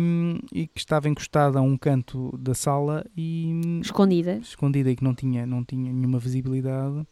e 0.54 0.68
que 0.68 0.80
estava 0.80 1.10
encostada 1.10 1.58
a 1.58 1.62
um 1.62 1.76
canto 1.76 2.38
da 2.38 2.54
sala 2.54 3.04
e 3.18 3.80
Escondida. 3.82 4.36
escondida 4.38 4.92
e 4.92 4.96
que 4.96 5.04
não 5.04 5.16
tinha, 5.16 5.44
não 5.48 5.64
tinha 5.64 5.92
nenhuma 5.92 6.20
visibilidade. 6.20 7.04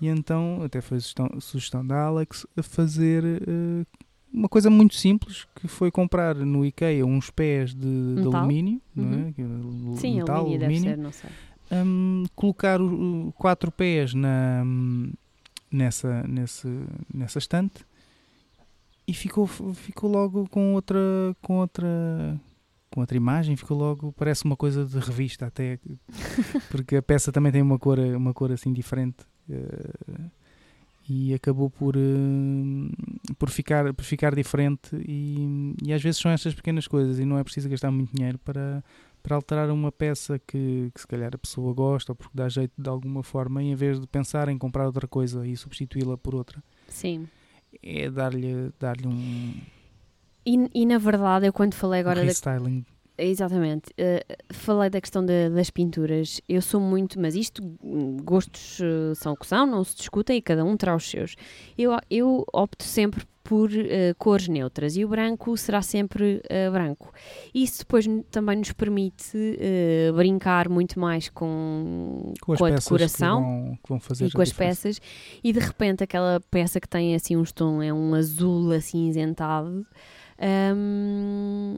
E 0.00 0.06
então, 0.06 0.60
até 0.62 0.80
foi 0.80 1.00
sugestão, 1.00 1.28
sugestão 1.40 1.84
da 1.84 2.00
Alex, 2.04 2.46
a 2.56 2.62
fazer 2.62 3.24
eh, 3.24 3.84
uma 4.32 4.48
coisa 4.48 4.68
muito 4.70 4.94
simples, 4.94 5.46
que 5.56 5.66
foi 5.68 5.90
comprar 5.90 6.34
no 6.34 6.64
IKEA 6.64 7.04
uns 7.06 7.30
pés 7.30 7.74
de, 7.74 8.14
de 8.20 8.26
alumínio, 8.26 8.80
não 8.94 9.04
Uhum. 9.08 9.28
é? 9.28 9.32
Que 9.32 9.42
é 9.42 9.44
Sim, 9.96 10.16
metal, 10.16 10.36
alumínio 10.38 10.58
deve 10.60 10.80
ser, 10.80 10.98
não 10.98 11.12
sei. 11.12 11.30
hum, 11.84 12.24
colocar 12.34 12.80
o- 12.80 13.32
quatro 13.36 13.70
pés 13.72 14.14
na, 14.14 14.62
hum, 14.64 15.12
nessa, 15.70 16.22
nesse, 16.26 16.68
nessa 17.12 17.38
estante 17.38 17.84
e 19.06 19.14
ficou, 19.14 19.46
ficou 19.46 20.10
logo 20.10 20.48
com 20.48 20.74
outra, 20.74 20.98
com 21.42 21.58
outra 21.58 21.86
com 22.90 23.00
outra 23.00 23.16
imagem, 23.18 23.54
ficou 23.54 23.76
logo, 23.76 24.12
parece 24.12 24.46
uma 24.46 24.56
coisa 24.56 24.84
de 24.86 24.98
revista 24.98 25.44
até, 25.46 25.78
porque 26.70 26.96
a 26.96 27.02
peça 27.02 27.30
também 27.30 27.52
tem 27.52 27.60
uma 27.60 27.78
cor, 27.78 27.98
uma 27.98 28.32
cor 28.32 28.50
assim 28.50 28.72
diferente 28.72 29.18
eh, 29.48 29.90
e 31.08 31.32
acabou 31.32 31.70
por, 31.70 31.96
eh, 31.96 33.32
por, 33.38 33.48
ficar, 33.50 33.94
por 33.94 34.04
ficar 34.04 34.34
diferente 34.34 34.90
e, 34.94 35.74
e 35.82 35.92
às 35.92 36.02
vezes 36.02 36.20
são 36.20 36.30
estas 36.30 36.54
pequenas 36.54 36.86
coisas 36.86 37.18
e 37.18 37.24
não 37.24 37.38
é 37.38 37.44
preciso 37.44 37.68
gastar 37.68 37.90
muito 37.90 38.14
dinheiro 38.14 38.38
para, 38.38 38.84
para 39.22 39.36
alterar 39.36 39.70
uma 39.70 39.90
peça 39.90 40.38
que, 40.38 40.90
que 40.94 41.00
se 41.00 41.06
calhar 41.06 41.30
a 41.34 41.38
pessoa 41.38 41.72
gosta 41.72 42.12
ou 42.12 42.16
porque 42.16 42.36
dá 42.36 42.48
jeito 42.48 42.72
de 42.76 42.88
alguma 42.88 43.22
forma, 43.22 43.62
em 43.62 43.74
vez 43.74 43.98
de 43.98 44.06
pensar 44.06 44.48
em 44.48 44.58
comprar 44.58 44.86
outra 44.86 45.08
coisa 45.08 45.46
e 45.46 45.56
substituí-la 45.56 46.16
por 46.18 46.34
outra, 46.34 46.62
Sim. 46.88 47.26
é 47.82 48.10
dar-lhe 48.10 48.70
dar 48.78 48.96
um, 49.06 49.54
E, 50.44 50.70
e 50.74 50.86
na 50.86 50.98
verdade, 50.98 51.46
eu 51.46 51.52
quando 51.52 51.74
falei 51.74 52.00
agora 52.00 52.20
um 52.20 52.22
da 52.22 52.28
restyling. 52.28 52.84
Exatamente. 53.18 53.90
Uh, 53.98 54.54
falei 54.54 54.88
da 54.90 55.00
questão 55.00 55.24
da- 55.26 55.48
das 55.48 55.70
pinturas. 55.70 56.40
Eu 56.48 56.62
sou 56.62 56.80
muito, 56.80 57.20
mas 57.20 57.34
isto, 57.34 57.62
hum, 57.82 58.16
gostos 58.22 58.78
uh, 58.80 59.14
são 59.16 59.32
o 59.32 59.36
que 59.36 59.46
são, 59.46 59.66
não 59.66 59.82
se 59.82 59.96
discutem 59.96 60.36
e 60.36 60.42
cada 60.42 60.64
um 60.64 60.76
terá 60.76 60.94
os 60.94 61.08
seus. 61.10 61.34
Eu, 61.76 61.96
eu 62.08 62.44
opto 62.52 62.84
sempre 62.84 63.24
por 63.42 63.70
uh, 63.70 64.14
cores 64.18 64.46
neutras 64.46 64.96
e 64.96 65.04
o 65.04 65.08
branco 65.08 65.56
será 65.56 65.80
sempre 65.82 66.42
branco. 66.70 67.12
Isso 67.54 67.78
depois 67.80 68.06
também 68.30 68.58
nos 68.58 68.72
permite 68.72 69.58
brincar 70.14 70.68
muito 70.68 71.00
mais 71.00 71.30
com, 71.30 72.34
Com 72.42 72.52
as 72.52 72.60
a 72.60 72.70
decoração 72.70 73.40
que 73.40 73.46
vão, 73.46 73.78
que 73.82 73.88
vão 73.88 74.00
fazer 74.00 74.26
e 74.26 74.30
com 74.30 74.42
as 74.42 74.48
diferença. 74.50 74.82
peças 74.82 75.00
e 75.42 75.50
de 75.50 75.58
repente 75.60 76.04
aquela 76.04 76.40
peça 76.50 76.78
que 76.78 76.86
tem 76.88 77.14
assim 77.14 77.36
um 77.36 77.44
tom 77.44 77.82
é 77.82 77.90
um 77.90 78.14
azul 78.14 78.70
acinzentado 78.70 79.86
hum, 80.76 81.74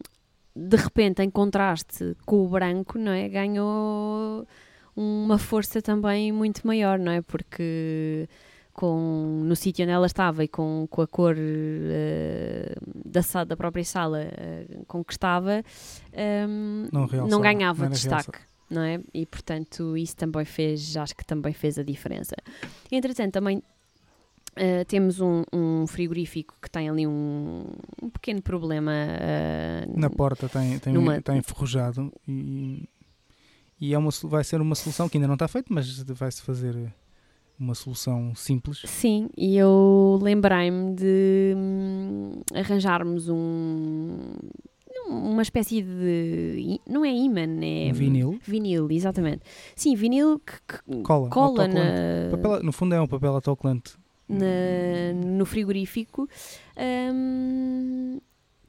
de 0.55 0.77
repente 0.77 1.23
em 1.23 1.31
contraste 1.31 2.17
com 2.27 2.45
o 2.45 2.49
branco 2.49 2.99
não 2.99 3.13
é 3.13 3.29
ganhou 3.29 4.47
uma 4.97 5.39
força 5.39 5.81
também 5.81 6.33
muito 6.33 6.67
maior 6.67 6.99
não 6.99 7.13
é 7.13 7.23
porque 7.23 8.29
com, 8.73 9.43
no 9.45 9.55
sítio 9.57 9.85
onde 9.85 9.93
ela 9.93 10.07
estava 10.07 10.43
e 10.45 10.49
com, 10.49 10.87
com 10.91 11.03
a 11.03 11.07
cor 11.07 11.35
eh, 11.39 12.75
da, 13.05 13.23
sa- 13.23 13.45
da 13.45 13.57
própria 13.57 13.85
sala 13.85 14.21
eh, 14.23 14.67
com 14.87 15.05
que 15.05 15.13
estava 15.13 15.63
hum, 16.49 16.89
Não 16.93 17.07
realçava, 17.07 17.43
ganhava 17.43 17.83
não 17.85 17.91
destaque 17.91 18.31
realçado. 18.31 18.39
não 18.71 18.83
é? 18.83 19.01
E 19.13 19.27
portanto 19.27 19.97
isso 19.97 20.17
também 20.17 20.45
fez, 20.45 20.97
acho 20.97 21.15
que 21.17 21.25
também 21.25 21.53
fez 21.53 21.79
a 21.79 21.83
diferença. 21.83 22.35
Entretanto, 22.91 23.33
também 23.33 23.63
eh, 24.57 24.85
temos 24.85 25.21
um, 25.21 25.43
um 25.53 25.87
frigorífico 25.87 26.55
que 26.61 26.71
tem 26.71 26.89
ali 26.89 27.07
um, 27.07 27.65
um 28.03 28.11
pequeno 28.11 28.43
problema 28.43 28.93
eh, 28.93 29.87
Na 29.95 30.11
porta 30.11 30.49
tem, 30.49 30.79
tem, 30.79 30.93
Numa- 30.93 31.17
está 31.19 31.37
enferrujado 31.37 32.13
e, 32.27 32.89
e 33.81 33.95
é 33.95 33.99
uma, 33.99 34.11
vai 34.25 34.45
ser 34.45 34.61
uma 34.61 34.75
solução 34.75 35.09
que 35.09 35.17
ainda 35.17 35.27
não 35.29 35.35
está 35.35 35.49
feita, 35.49 35.69
mas 35.73 36.03
vai-se 36.03 36.43
fazer 36.43 36.93
uma 37.59 37.75
solução 37.75 38.35
simples. 38.35 38.81
Sim, 38.87 39.29
e 39.37 39.57
eu 39.57 40.19
lembrei-me 40.23 40.95
de 40.95 41.55
hum, 41.57 42.41
arranjarmos 42.55 43.29
um 43.29 44.19
uma 45.09 45.43
espécie 45.43 45.83
de 45.83 46.81
não 46.89 47.05
é 47.05 47.13
imã, 47.13 47.41
é 47.43 47.91
Um 47.91 47.95
vinil. 47.95 48.39
vinil, 48.47 48.89
exatamente. 48.91 49.43
Sim, 49.75 49.95
vinil 49.97 50.39
que, 50.39 50.55
que 50.87 51.03
Cola, 51.03 51.29
cola 51.31 51.67
na, 51.67 52.31
Papel- 52.31 52.63
no 52.63 52.73
fundo 52.73 52.95
é 52.95 53.01
um 53.01 53.07
papel 53.09 53.35
autocolante. 53.35 53.95
Na- 54.31 55.13
no 55.15 55.45
frigorífico. 55.45 56.29
Hum, 56.77 58.21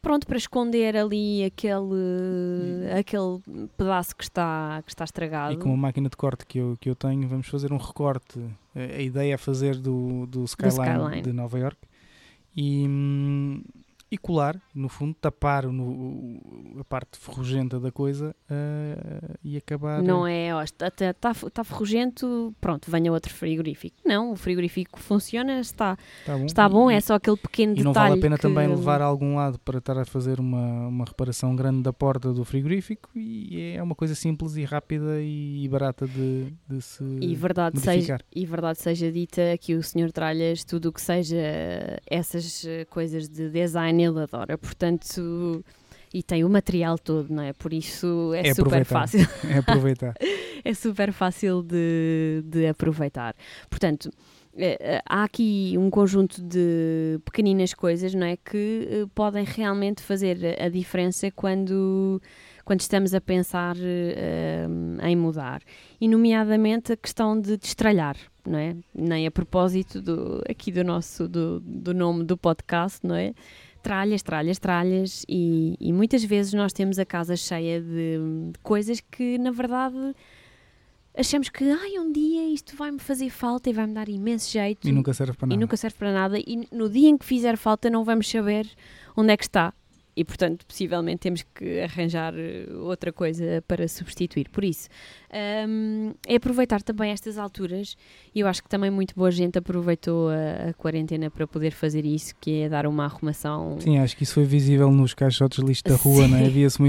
pronto, 0.02 0.26
para 0.26 0.38
esconder 0.38 0.98
ali 0.98 1.44
aquele, 1.44 2.90
aquele 2.98 3.68
pedaço 3.78 4.16
que 4.16 4.24
está, 4.24 4.82
que 4.86 4.92
está 4.92 5.04
estragado. 5.04 5.54
E 5.54 5.58
com 5.58 5.74
a 5.74 5.78
máquina 5.78 6.10
de 6.10 6.18
corte 6.18 6.46
que 6.46 6.58
eu, 6.58 6.78
que 6.80 6.90
eu 6.90 6.96
tenho, 6.96 7.28
vamos 7.28 7.48
fazer 7.48 7.72
um 7.72 7.78
recorte. 7.78 8.40
A, 8.76 9.02
ideia 9.02 9.36
é 9.36 9.38
fazer 9.38 9.76
do, 9.76 10.26
do, 10.28 10.44
Skyline, 10.46 10.74
Skyline. 10.80 11.22
de 11.22 11.34
Nova 11.34 11.60
York 11.60 11.78
e, 12.56 12.86
hum, 12.88 13.64
e 14.12 14.18
colar, 14.18 14.62
no 14.76 14.90
fundo, 14.90 15.16
tapar 15.22 15.66
no, 15.68 16.40
a 16.80 16.84
parte 16.84 17.18
ferrugenta 17.18 17.80
da 17.80 17.92
coisa 17.92 18.36
ah, 18.50 19.38
e 19.44 19.56
acabar. 19.56 20.04
Não 20.04 20.28
é, 20.28 20.54
ó, 20.54 20.62
está, 20.62 20.88
está 20.88 21.14
tá 21.34 21.64
ferrugento, 21.64 22.54
pronto, 22.60 22.92
venha 22.92 23.12
outro 23.12 23.34
frigorífico. 23.34 23.96
Não, 24.06 24.34
o 24.34 24.36
frigorífico 24.36 25.00
funciona, 25.00 25.60
está, 25.62 25.98
Tá 26.26 26.38
bom. 26.38 26.46
está 26.46 26.68
bom, 26.70 26.92
E- 26.92 26.96
é 26.96 27.00
só 27.02 27.16
aquele 27.16 27.38
pequeno 27.38 27.72
E 27.74 27.76
detalhe. 27.78 27.86
não 27.86 27.94
vale 27.94 28.20
a 28.20 28.22
pena 28.22 28.36
que- 28.36 28.42
também 28.42 28.68
levar 28.68 29.02
a 29.02 29.06
algum 29.06 29.36
lado 29.38 29.58
para 29.60 29.78
estar 29.78 29.98
a 29.98 30.04
fazer 30.06 30.40
uma, 30.40 30.88
uma 30.88 31.06
reparação 31.06 31.56
grande 31.56 31.82
da 31.82 31.94
porta 31.94 32.34
do 32.34 32.44
frigorífico 32.44 33.10
e 33.16 33.74
é 33.78 33.82
uma 33.82 33.96
coisa 33.96 34.14
simples 34.14 34.56
e 34.58 34.64
rápida 34.66 35.22
e 35.22 35.66
barata 35.70 36.06
de, 36.06 36.54
de 36.68 36.82
se 36.82 37.04
E 37.22 37.34
verdade, 37.36 37.80
seja, 37.80 37.92
modificar. 37.94 38.22
e 38.36 38.46
verdade 38.46 38.80
seja 38.80 39.10
dita 39.12 39.42
que 39.58 39.74
o 39.74 39.82
Sr. 39.82 40.12
Tralhas, 40.12 40.64
tudo 40.66 40.90
o 40.90 40.92
que 40.92 41.00
seja 41.02 41.38
essas 42.06 42.66
coisas 42.90 43.30
de 43.30 43.50
design, 43.50 44.01
ele 44.04 44.22
adora. 44.22 44.58
Portanto, 44.58 45.64
e 46.14 46.22
tem 46.22 46.44
o 46.44 46.50
material 46.50 46.98
todo, 46.98 47.34
não 47.34 47.44
é? 47.44 47.54
Por 47.54 47.72
isso 47.72 48.34
é, 48.34 48.50
É 48.50 48.54
super 48.54 48.84
fácil. 48.84 49.28
É 49.50 49.58
aproveitar. 49.60 50.14
é 50.64 50.74
super 50.74 51.14
fácil 51.14 51.64
de, 51.64 52.44
de 52.46 52.68
aproveitar. 52.68 53.34
Portanto, 53.70 54.12
eh, 54.54 54.78
eh, 54.80 55.02
há 55.06 55.24
aqui 55.24 55.76
um 55.78 55.90
conjunto 55.90 56.42
de 56.42 57.20
pequeninas 57.24 57.74
coisas, 57.74 58.14
não 58.14 58.28
é? 58.28 58.36
Que 58.36 58.88
eh, 58.90 59.06
podem 59.16 59.46
realmente 59.46 60.02
fazer 60.02 60.62
a 60.62 60.68
diferença 60.68 61.32
quando, 61.32 62.22
quando 62.66 62.82
estamos 62.82 63.14
a 63.14 63.22
pensar 63.22 63.78
eh, 63.80 64.68
em 65.04 65.16
mudar. 65.16 65.62
E, 66.00 66.08
nomeadamente, 66.10 66.92
a 66.92 66.98
questão 66.98 67.40
de 67.40 67.56
destralhar, 67.56 68.18
não 68.46 68.60
é? 68.60 68.76
Nem 68.94 69.26
a 69.26 69.32
propósito 69.32 70.02
do, 70.02 70.44
aqui 70.50 70.72
do 70.72 70.84
nosso, 70.84 71.28
do, 71.30 71.62
do 71.62 71.94
nome 71.94 72.26
do 72.26 72.36
podcast, 72.36 73.00
não 73.08 73.16
é? 73.16 73.34
Tralhas, 73.82 74.22
tralhas, 74.22 74.60
tralhas, 74.60 75.26
e, 75.28 75.76
e 75.80 75.92
muitas 75.92 76.24
vezes 76.24 76.54
nós 76.54 76.72
temos 76.72 77.00
a 77.00 77.06
casa 77.06 77.36
cheia 77.36 77.82
de, 77.82 78.18
de 78.52 78.60
coisas 78.62 79.02
que, 79.02 79.38
na 79.38 79.52
verdade, 79.52 80.16
achamos 81.18 81.50
que 81.50 81.64
ai, 81.70 82.00
um 82.00 82.12
dia 82.12 82.48
isto 82.54 82.76
vai-me 82.76 83.00
fazer 83.00 83.30
falta 83.30 83.70
e 83.70 83.74
vai-me 83.74 83.94
dar 83.94 84.08
imenso 84.08 84.52
jeito 84.52 84.88
E 84.88 84.92
nunca 84.92 85.14
serve 85.14 85.34
para 85.34 85.48
e 85.48 85.50
nada. 85.50 85.60
nunca 85.62 85.78
serve 85.78 85.98
para 85.98 86.14
nada 86.14 86.40
e 86.40 86.68
no 86.72 86.90
dia 86.90 87.10
em 87.10 87.18
que 87.18 87.26
fizer 87.26 87.58
falta 87.58 87.90
não 87.90 88.04
vamos 88.04 88.30
saber 88.30 88.68
onde 89.16 89.34
é 89.34 89.38
que 89.38 89.44
está 89.44 89.74
e 90.16 90.24
portanto 90.26 90.66
possivelmente 90.66 91.20
temos 91.20 91.44
que 91.54 91.82
arranjar 91.82 92.34
eh, 92.38 92.68
outra 92.74 93.12
coisa 93.14 93.64
para 93.68 93.88
substituir 93.88 94.50
por 94.50 94.64
isso 94.64 94.90
hum, 95.68 96.14
é 96.28 96.36
aproveitar 96.36 96.82
também 96.82 97.12
estas 97.12 97.38
alturas 97.38 97.96
e 98.34 98.40
eu 98.40 98.48
acho 98.48 98.62
que 98.62 98.70
também 98.70 98.92
muito 98.92 99.16
boa 99.16 99.32
gente 99.32 99.58
aproveitou 99.58 100.30
a, 100.30 100.70
a 100.70 100.74
quarentena 100.74 101.30
para 101.30 101.48
poder 101.48 101.72
fazer 101.72 102.06
isso 102.06 102.36
que 102.40 102.62
é 102.62 102.70
dar 102.70 102.86
uma 102.86 103.06
arrumação 103.06 103.78
Sim, 103.80 104.00
acho 104.00 104.16
que 104.16 104.24
isso 104.24 104.34
foi 104.34 104.44
visível 104.46 104.92
nos 104.92 105.14
caixotes 105.14 105.60
de 105.60 105.66
lixo 105.66 105.84
da 105.84 105.96
rua, 105.96 106.28
não 106.28 106.38
é? 106.38 106.42
Sim. 106.42 106.48
Havia-se 106.48 106.82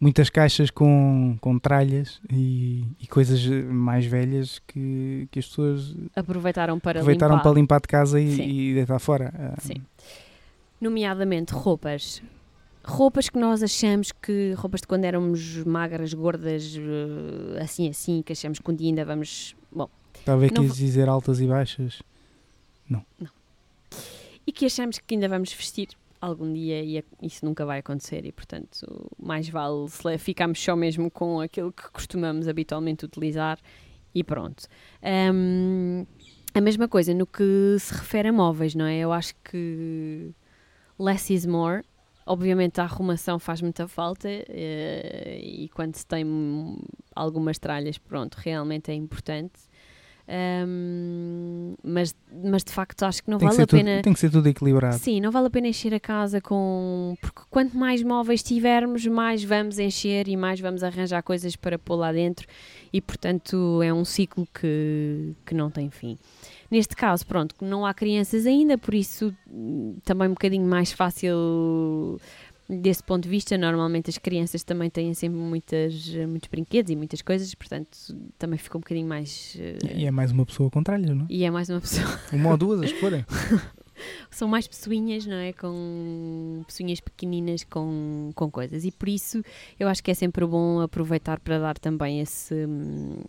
muitas 0.00 0.30
caixas 0.30 0.70
com, 0.70 1.36
com 1.40 1.58
tralhas 1.58 2.20
e, 2.30 2.84
e 3.00 3.06
coisas 3.06 3.44
mais 3.46 4.04
velhas 4.06 4.60
que, 4.66 5.28
que 5.30 5.38
as 5.38 5.46
pessoas 5.46 5.94
aproveitaram 6.14 6.78
para 6.78 7.00
aproveitaram 7.00 7.34
limpar. 7.34 7.42
para 7.42 7.60
limpar 7.60 7.80
de 7.80 7.88
casa 7.88 8.20
e, 8.20 8.36
Sim. 8.36 8.48
e 8.48 8.74
deitar 8.74 8.98
fora. 8.98 9.32
Ah, 9.38 9.60
Sim. 9.60 9.82
Nomeadamente 10.80 11.52
roupas. 11.52 12.22
Roupas 12.86 13.28
que 13.28 13.38
nós 13.38 13.62
achamos 13.62 14.12
que, 14.12 14.52
roupas 14.52 14.80
de 14.80 14.86
quando 14.86 15.04
éramos 15.04 15.64
magras, 15.64 16.14
gordas, 16.14 16.76
eh, 16.76 17.60
assim 17.60 17.88
assim, 17.88 18.22
que 18.22 18.32
achamos 18.32 18.60
que 18.60 18.70
um 18.70 18.74
dia 18.74 18.88
ainda 18.88 19.04
vamos. 19.04 19.56
Bom, 19.72 19.90
Talvez 20.24 20.52
Não 20.52 20.62
quis 20.62 20.76
dizer 20.76 21.08
altas 21.08 21.40
e 21.40 21.46
baixas. 21.46 22.02
e 24.46 24.52
que 24.52 24.66
achamos 24.66 24.98
que 24.98 25.14
ainda 25.14 25.28
vamos 25.28 25.52
vestir 25.52 25.88
algum 26.20 26.52
dia 26.52 26.82
e 26.82 27.04
isso 27.22 27.44
nunca 27.44 27.66
vai 27.66 27.80
acontecer 27.80 28.24
e, 28.24 28.32
portanto, 28.32 29.10
mais 29.18 29.48
vale 29.48 29.88
se 29.88 30.18
ficarmos 30.18 30.62
só 30.62 30.76
mesmo 30.76 31.10
com 31.10 31.40
aquilo 31.40 31.72
que 31.72 31.90
costumamos 31.90 32.46
habitualmente 32.48 33.04
utilizar 33.04 33.58
e 34.14 34.22
pronto. 34.24 34.66
Ahm, 35.02 36.06
a 36.54 36.60
mesma 36.60 36.88
coisa 36.88 37.12
no 37.12 37.26
que 37.26 37.76
se 37.78 37.92
refere 37.92 38.28
a 38.28 38.32
móveis, 38.32 38.74
não 38.74 38.86
é? 38.86 38.98
Eu 38.98 39.12
acho 39.12 39.34
que 39.44 40.32
less 40.98 41.32
is 41.32 41.44
more. 41.44 41.82
Obviamente 42.26 42.80
a 42.80 42.84
arrumação 42.84 43.38
faz 43.38 43.62
muita 43.62 43.86
falta 43.86 44.28
eh, 44.28 45.38
e 45.40 45.68
quando 45.68 45.94
se 45.94 46.04
tem 46.04 46.26
algumas 47.14 47.56
tralhas, 47.58 47.98
pronto, 47.98 48.34
realmente 48.34 48.90
é 48.90 48.94
importante. 48.94 49.60
Ahm, 50.28 51.76
mas, 51.84 52.12
mas 52.44 52.64
de 52.64 52.72
facto 52.72 53.04
acho 53.04 53.22
que 53.22 53.30
não 53.30 53.38
Tem, 53.38 53.48
que 53.48 53.54
vale 53.54 53.56
ser 53.56 53.62
a 53.62 53.66
tudo, 53.66 53.78
pena. 53.78 54.02
tem 54.02 54.12
que 54.12 54.18
ser 54.18 54.30
tudo 54.30 54.48
equilibrado. 54.48 54.98
Sim, 54.98 55.20
não 55.20 55.30
vale 55.30 55.46
a 55.46 55.50
pena 55.50 55.68
encher 55.68 55.94
a 55.94 56.00
casa 56.00 56.40
com. 56.40 57.16
Porque 57.20 57.42
quanto 57.48 57.76
mais 57.76 58.02
móveis 58.02 58.42
tivermos, 58.42 59.06
mais 59.06 59.44
vamos 59.44 59.78
encher 59.78 60.26
e 60.26 60.36
mais 60.36 60.58
vamos 60.58 60.82
arranjar 60.82 61.22
coisas 61.22 61.54
para 61.54 61.78
pôr 61.78 61.94
lá 61.94 62.10
dentro, 62.12 62.46
e 62.92 63.00
portanto 63.00 63.80
é 63.82 63.92
um 63.92 64.04
ciclo 64.04 64.48
que, 64.52 65.32
que 65.44 65.54
não 65.54 65.70
tem 65.70 65.90
fim. 65.90 66.18
Neste 66.70 66.96
caso, 66.96 67.26
pronto, 67.26 67.54
não 67.60 67.84
há 67.86 67.94
crianças 67.94 68.46
ainda, 68.46 68.76
por 68.76 68.94
isso 68.94 69.34
hum, 69.50 69.96
também 70.04 70.28
um 70.28 70.32
bocadinho 70.32 70.66
mais 70.66 70.92
fácil 70.92 72.20
desse 72.68 73.02
ponto 73.02 73.22
de 73.24 73.28
vista. 73.28 73.56
Normalmente 73.56 74.10
as 74.10 74.18
crianças 74.18 74.64
também 74.64 74.90
têm 74.90 75.14
sempre 75.14 75.38
muitas, 75.38 76.08
muitos 76.28 76.48
brinquedos 76.48 76.90
e 76.90 76.96
muitas 76.96 77.22
coisas, 77.22 77.54
portanto 77.54 77.96
também 78.38 78.58
fica 78.58 78.76
um 78.76 78.80
bocadinho 78.80 79.06
mais. 79.08 79.56
eh, 79.58 79.78
E 79.94 80.04
é 80.06 80.10
mais 80.10 80.32
uma 80.32 80.44
pessoa 80.44 80.70
com 80.70 80.82
tralhas, 80.82 81.14
não 81.16 81.24
é? 81.24 81.26
e 81.30 81.44
é 81.44 81.50
mais 81.50 81.68
uma 81.70 81.80
pessoa 81.80 82.06
Uma 82.32 82.50
ou 82.50 82.56
duas, 82.56 82.80
as 82.82 82.92
que 82.92 82.98
forem. 83.00 83.24
são 84.30 84.48
mais 84.48 84.66
pessoinhas, 84.66 85.24
não 85.26 85.36
é? 85.36 85.52
Com 85.52 86.62
pessoinhas 86.66 87.00
pequeninas 87.00 87.64
com, 87.64 88.30
com 88.34 88.50
coisas. 88.50 88.84
E 88.84 88.90
por 88.90 89.08
isso 89.08 89.42
eu 89.78 89.88
acho 89.88 90.02
que 90.02 90.10
é 90.10 90.14
sempre 90.14 90.44
bom 90.44 90.80
aproveitar 90.80 91.38
para 91.40 91.58
dar 91.58 91.78
também 91.78 92.20
esse, 92.20 92.52
hum, 92.66 93.22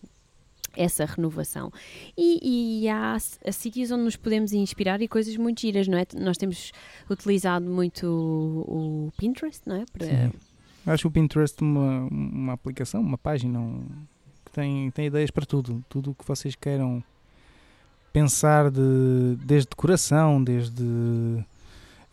essa 0.78 1.06
renovação. 1.06 1.72
E, 2.16 2.84
e 2.84 2.90
há, 2.90 3.18
sítios 3.52 3.92
onde 3.92 4.04
nos 4.04 4.16
podemos 4.16 4.54
inspirar 4.54 5.02
e 5.02 5.08
coisas 5.08 5.36
muito 5.36 5.62
giras, 5.62 5.88
não 5.88 5.98
é? 5.98 6.06
Nós 6.16 6.38
temos 6.38 6.72
utilizado 7.10 7.66
muito 7.66 8.06
o, 8.06 9.08
o 9.08 9.12
Pinterest, 9.18 9.62
não 9.66 9.78
é? 9.78 9.86
Para... 9.92 10.06
Sim. 10.06 10.32
Acho 10.86 11.08
o 11.08 11.12
Pinterest 11.12 11.62
uma, 11.62 12.08
uma 12.10 12.54
aplicação, 12.54 13.02
uma 13.02 13.18
página 13.18 13.60
um, 13.60 13.86
que 14.46 14.52
tem, 14.52 14.90
tem 14.92 15.08
ideias 15.08 15.32
para 15.32 15.46
tudo. 15.46 15.84
Tudo 15.90 16.12
o 16.12 16.16
que 16.16 16.26
vocês 16.26 16.56
queiram 16.56 17.04
pensar 18.14 18.72
de, 18.72 19.36
desde 19.44 19.70
decoração, 19.70 20.42
desde 20.42 20.84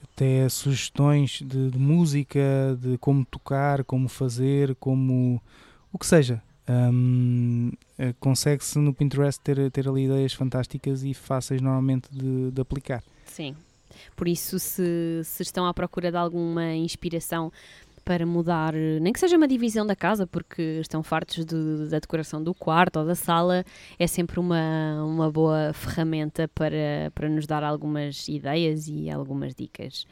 até 0.03 0.48
sugestões 0.48 1.40
de, 1.44 1.70
de 1.70 1.79
música, 1.79 2.77
de 2.81 2.98
como 2.98 3.24
tocar, 3.24 3.85
como 3.85 4.09
fazer, 4.09 4.74
como 4.77 5.40
o 5.92 5.98
que 5.98 6.07
seja. 6.07 6.42
Um, 6.68 7.72
eh, 7.98 8.14
Consegue-se 8.18 8.79
no 8.79 8.94
Pinterest 8.94 9.40
ter, 9.42 9.70
ter 9.70 9.88
ali 9.88 10.05
ideias 10.05 10.33
fantásticas 10.33 11.05
e 11.05 11.12
fáceis 11.12 11.61
normalmente 11.61 12.09
de, 12.11 12.50
de 12.50 12.61
aplicar. 12.61 13.03
Sim. 13.27 13.55
Por 14.16 14.27
isso, 14.27 14.59
se, 14.59 15.22
se 15.24 15.42
estão 15.42 15.66
à 15.66 15.74
procura 15.74 16.11
de 16.11 16.16
alguma 16.16 16.74
inspiração 16.74 17.53
para 18.05 18.27
mudar, 18.27 18.74
nem 18.74 19.12
que 19.12 19.18
seja 19.18 19.37
uma 19.37 19.48
divisão 19.48 19.87
da 19.87 19.96
casa, 19.96 20.27
porque 20.27 20.62
estão 20.81 21.03
fartos 21.03 21.44
de, 21.44 21.88
da 21.88 21.98
decoração 21.98 22.42
do 22.42 22.53
quarto 22.53 22.98
ou 22.98 23.07
da 23.07 23.14
sala, 23.14 23.64
é 23.98 24.07
sempre 24.07 24.38
uma, 24.38 25.03
uma 25.05 25.31
boa 25.31 25.72
ferramenta 25.72 26.46
para, 26.55 27.11
para 27.14 27.29
nos 27.29 27.46
dar 27.46 27.64
algumas 27.64 28.29
ideias 28.29 28.88
e 28.88 29.11
algumas 29.11 29.55
dicas. 29.55 30.07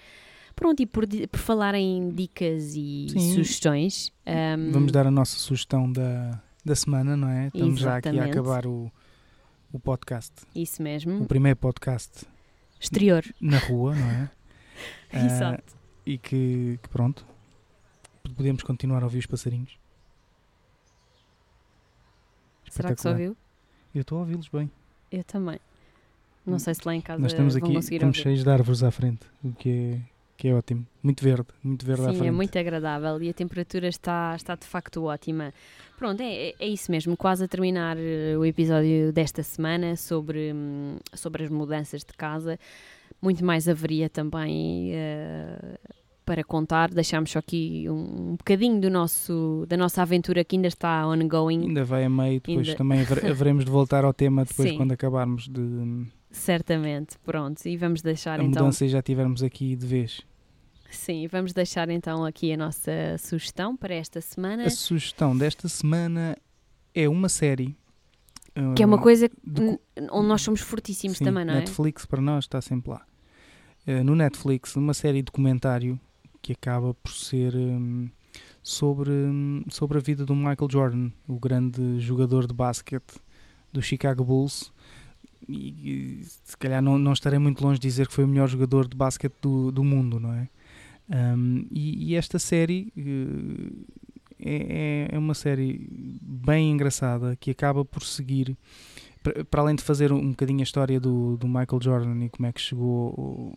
Pronto, 0.54 0.80
e 0.82 0.86
por, 0.86 1.06
por 1.06 1.38
falar 1.38 1.74
em 1.74 2.10
dicas 2.10 2.74
e 2.74 3.08
Sim. 3.10 3.34
sugestões. 3.34 4.12
Um... 4.26 4.72
Vamos 4.72 4.92
dar 4.92 5.06
a 5.06 5.10
nossa 5.10 5.36
sugestão 5.36 5.90
da, 5.90 6.40
da 6.64 6.74
semana, 6.74 7.16
não 7.16 7.28
é? 7.28 7.46
Estamos 7.46 7.80
Exatamente. 7.80 8.16
já 8.16 8.24
aqui 8.24 8.30
a 8.30 8.32
acabar 8.32 8.66
o, 8.66 8.90
o 9.72 9.78
podcast. 9.78 10.32
Isso 10.54 10.82
mesmo. 10.82 11.22
O 11.22 11.26
primeiro 11.26 11.56
podcast 11.56 12.26
exterior. 12.80 13.24
Na 13.40 13.58
rua, 13.58 13.94
não 13.94 14.10
é? 14.10 14.30
Exato. 15.26 15.72
Uh, 15.72 15.82
e 16.06 16.18
que, 16.18 16.78
que, 16.82 16.88
pronto, 16.88 17.24
podemos 18.36 18.62
continuar 18.62 19.02
a 19.02 19.06
ouvir 19.06 19.18
os 19.18 19.26
passarinhos. 19.26 19.78
Será 22.70 22.94
que 22.94 23.00
se 23.00 23.08
ouviu? 23.08 23.36
Eu 23.94 24.00
estou 24.00 24.18
a 24.18 24.20
ouvi-los 24.22 24.48
bem. 24.48 24.70
Eu 25.10 25.22
também. 25.24 25.60
Não 26.44 26.58
sei 26.58 26.74
se 26.74 26.80
lá 26.84 26.94
em 26.94 27.00
casa 27.00 27.20
Nós 27.20 27.32
estamos 27.32 27.54
aqui, 27.54 27.72
estamos 27.72 28.16
cheios 28.16 28.42
de 28.42 28.50
árvores 28.50 28.82
à 28.82 28.90
frente, 28.90 29.26
o 29.44 29.52
que 29.52 29.68
é 29.68 30.11
que 30.36 30.48
é 30.48 30.54
ótimo. 30.54 30.86
Muito 31.02 31.22
verde, 31.22 31.46
muito 31.62 31.84
verde 31.84 32.02
Sim, 32.02 32.08
à 32.08 32.12
frente. 32.12 32.28
é 32.28 32.30
muito 32.30 32.58
agradável 32.58 33.22
e 33.22 33.28
a 33.28 33.32
temperatura 33.32 33.88
está, 33.88 34.34
está 34.36 34.54
de 34.54 34.66
facto 34.66 35.04
ótima. 35.04 35.52
Pronto, 35.98 36.20
é, 36.20 36.54
é 36.58 36.66
isso 36.66 36.90
mesmo, 36.90 37.16
quase 37.16 37.44
a 37.44 37.48
terminar 37.48 37.96
eh, 37.98 38.36
o 38.36 38.44
episódio 38.44 39.12
desta 39.12 39.42
semana 39.42 39.96
sobre, 39.96 40.52
hum, 40.52 40.96
sobre 41.14 41.44
as 41.44 41.50
mudanças 41.50 42.00
de 42.00 42.12
casa. 42.12 42.58
Muito 43.20 43.44
mais 43.44 43.68
haveria 43.68 44.08
também 44.08 44.92
uh, 44.94 45.78
para 46.24 46.42
contar. 46.42 46.90
Deixámos 46.90 47.30
só 47.30 47.38
aqui 47.38 47.86
um, 47.88 48.30
um 48.30 48.36
bocadinho 48.36 48.80
do 48.80 48.90
nosso, 48.90 49.64
da 49.68 49.76
nossa 49.76 50.02
aventura 50.02 50.44
que 50.44 50.56
ainda 50.56 50.68
está 50.68 51.06
ongoing. 51.06 51.68
Ainda 51.68 51.84
vai 51.84 52.04
a 52.04 52.10
meio, 52.10 52.40
depois 52.40 52.66
ainda... 52.66 52.78
também 52.78 53.00
haveremos 53.30 53.64
de 53.64 53.70
voltar 53.70 54.04
ao 54.04 54.12
tema 54.12 54.44
depois 54.44 54.70
Sim. 54.70 54.76
quando 54.76 54.92
acabarmos 54.92 55.48
de... 55.48 56.06
Certamente, 56.32 57.18
pronto, 57.18 57.64
e 57.66 57.76
vamos 57.76 58.02
deixar 58.02 58.40
a 58.40 58.42
então... 58.42 58.62
A 58.62 58.64
mudança 58.64 58.88
já 58.88 59.02
tivermos 59.02 59.42
aqui 59.42 59.76
de 59.76 59.86
vez. 59.86 60.22
Sim, 60.90 61.26
vamos 61.26 61.52
deixar 61.52 61.88
então 61.88 62.24
aqui 62.24 62.52
a 62.52 62.56
nossa 62.56 63.16
sugestão 63.18 63.76
para 63.76 63.94
esta 63.94 64.20
semana. 64.20 64.64
A 64.64 64.70
sugestão 64.70 65.36
desta 65.36 65.68
semana 65.68 66.36
é 66.94 67.08
uma 67.08 67.28
série. 67.28 67.76
Que 68.76 68.82
é 68.82 68.86
uma 68.86 69.00
coisa 69.00 69.30
de, 69.42 69.78
onde 70.10 70.28
nós 70.28 70.42
somos 70.42 70.60
fortíssimos 70.60 71.16
sim, 71.16 71.24
também, 71.24 71.44
não 71.44 71.54
Netflix 71.54 71.70
é? 71.70 71.72
Netflix 71.72 72.06
para 72.06 72.20
nós 72.20 72.44
está 72.44 72.60
sempre 72.60 72.90
lá. 72.90 73.06
Uh, 73.86 74.04
no 74.04 74.14
Netflix, 74.14 74.76
uma 74.76 74.92
série 74.92 75.18
de 75.18 75.22
documentário 75.22 75.98
que 76.42 76.52
acaba 76.52 76.92
por 76.92 77.12
ser 77.12 77.54
um, 77.54 78.10
sobre, 78.62 79.10
um, 79.10 79.64
sobre 79.70 79.96
a 79.96 80.00
vida 80.00 80.26
do 80.26 80.36
Michael 80.36 80.68
Jordan, 80.70 81.10
o 81.26 81.38
grande 81.38 81.98
jogador 81.98 82.46
de 82.46 82.52
basquete 82.52 83.14
do 83.72 83.80
Chicago 83.80 84.22
Bulls. 84.22 84.70
E, 85.48 86.20
e 86.20 86.24
se 86.24 86.56
calhar 86.56 86.82
não, 86.82 86.98
não 86.98 87.12
estarei 87.12 87.38
muito 87.38 87.62
longe 87.62 87.78
de 87.78 87.86
dizer 87.86 88.06
que 88.06 88.14
foi 88.14 88.24
o 88.24 88.28
melhor 88.28 88.48
jogador 88.48 88.88
de 88.88 88.96
basquete 88.96 89.34
do, 89.40 89.70
do 89.70 89.84
mundo, 89.84 90.18
não 90.20 90.32
é? 90.32 90.48
Um, 91.36 91.66
e, 91.70 92.12
e, 92.12 92.14
esta 92.14 92.38
série 92.38 92.92
uh, 92.96 93.86
é, 94.40 95.08
é, 95.10 95.18
uma 95.18 95.34
série 95.34 95.86
bem 96.22 96.70
engraçada 96.70 97.36
que 97.36 97.50
acaba 97.50 97.84
por 97.84 98.02
seguir, 98.02 98.56
para 99.50 99.60
além 99.60 99.74
de 99.74 99.82
fazer 99.82 100.12
um 100.12 100.30
bocadinho 100.30 100.60
a 100.60 100.62
história 100.62 100.98
do, 100.98 101.36
do 101.36 101.46
Michael 101.46 101.80
Jordan 101.80 102.24
e 102.24 102.28
como 102.28 102.46
é 102.46 102.52
que 102.52 102.60
chegou 102.60 103.54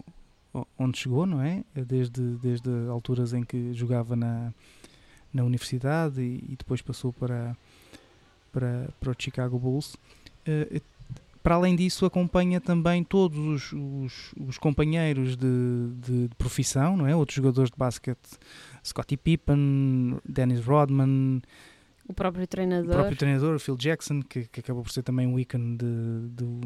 onde 0.78 0.98
chegou, 0.98 1.26
não 1.26 1.42
é? 1.42 1.64
Desde, 1.74 2.22
desde 2.38 2.70
alturas 2.90 3.34
em 3.34 3.44
que 3.44 3.74
jogava 3.74 4.16
na, 4.16 4.54
na 5.34 5.44
universidade 5.44 6.22
e, 6.22 6.44
e 6.50 6.56
depois 6.56 6.82
passou 6.82 7.12
para, 7.12 7.58
para, 8.52 8.90
para 9.00 9.12
o 9.12 9.16
Chicago 9.18 9.58
Bulls. 9.60 9.96
Uh, 10.48 10.82
para 11.46 11.54
além 11.54 11.76
disso, 11.76 12.08
acompanha 12.08 12.60
também 12.60 13.04
todos 13.04 13.38
os, 13.38 13.72
os, 13.72 14.34
os 14.36 14.58
companheiros 14.58 15.38
de, 15.38 15.46
de, 16.00 16.28
de, 16.28 16.36
profissão, 16.36 16.98
não 16.98 17.06
é? 17.06 17.16
Outros 17.16 17.36
jogadores 17.36 17.70
de 17.70 17.78
basquete, 17.78 18.18
Scottie 18.84 19.16
Pippen, 19.16 20.18
Dennis 20.28 20.66
Rodman, 20.66 21.44
o 22.08 22.14
próprio 22.16 22.48
treinador, 22.48 22.90
o 22.90 22.94
próprio 22.94 23.16
treinador 23.16 23.60
Phil 23.60 23.78
Jackson, 23.78 24.24
que, 24.24 24.46
que 24.46 24.60
acabou 24.60 24.82
por 24.82 24.92
ser 24.92 25.04
também 25.04 25.28
um 25.28 25.38
ícone 25.38 25.78
de, 25.78 25.86
do, 25.86 26.62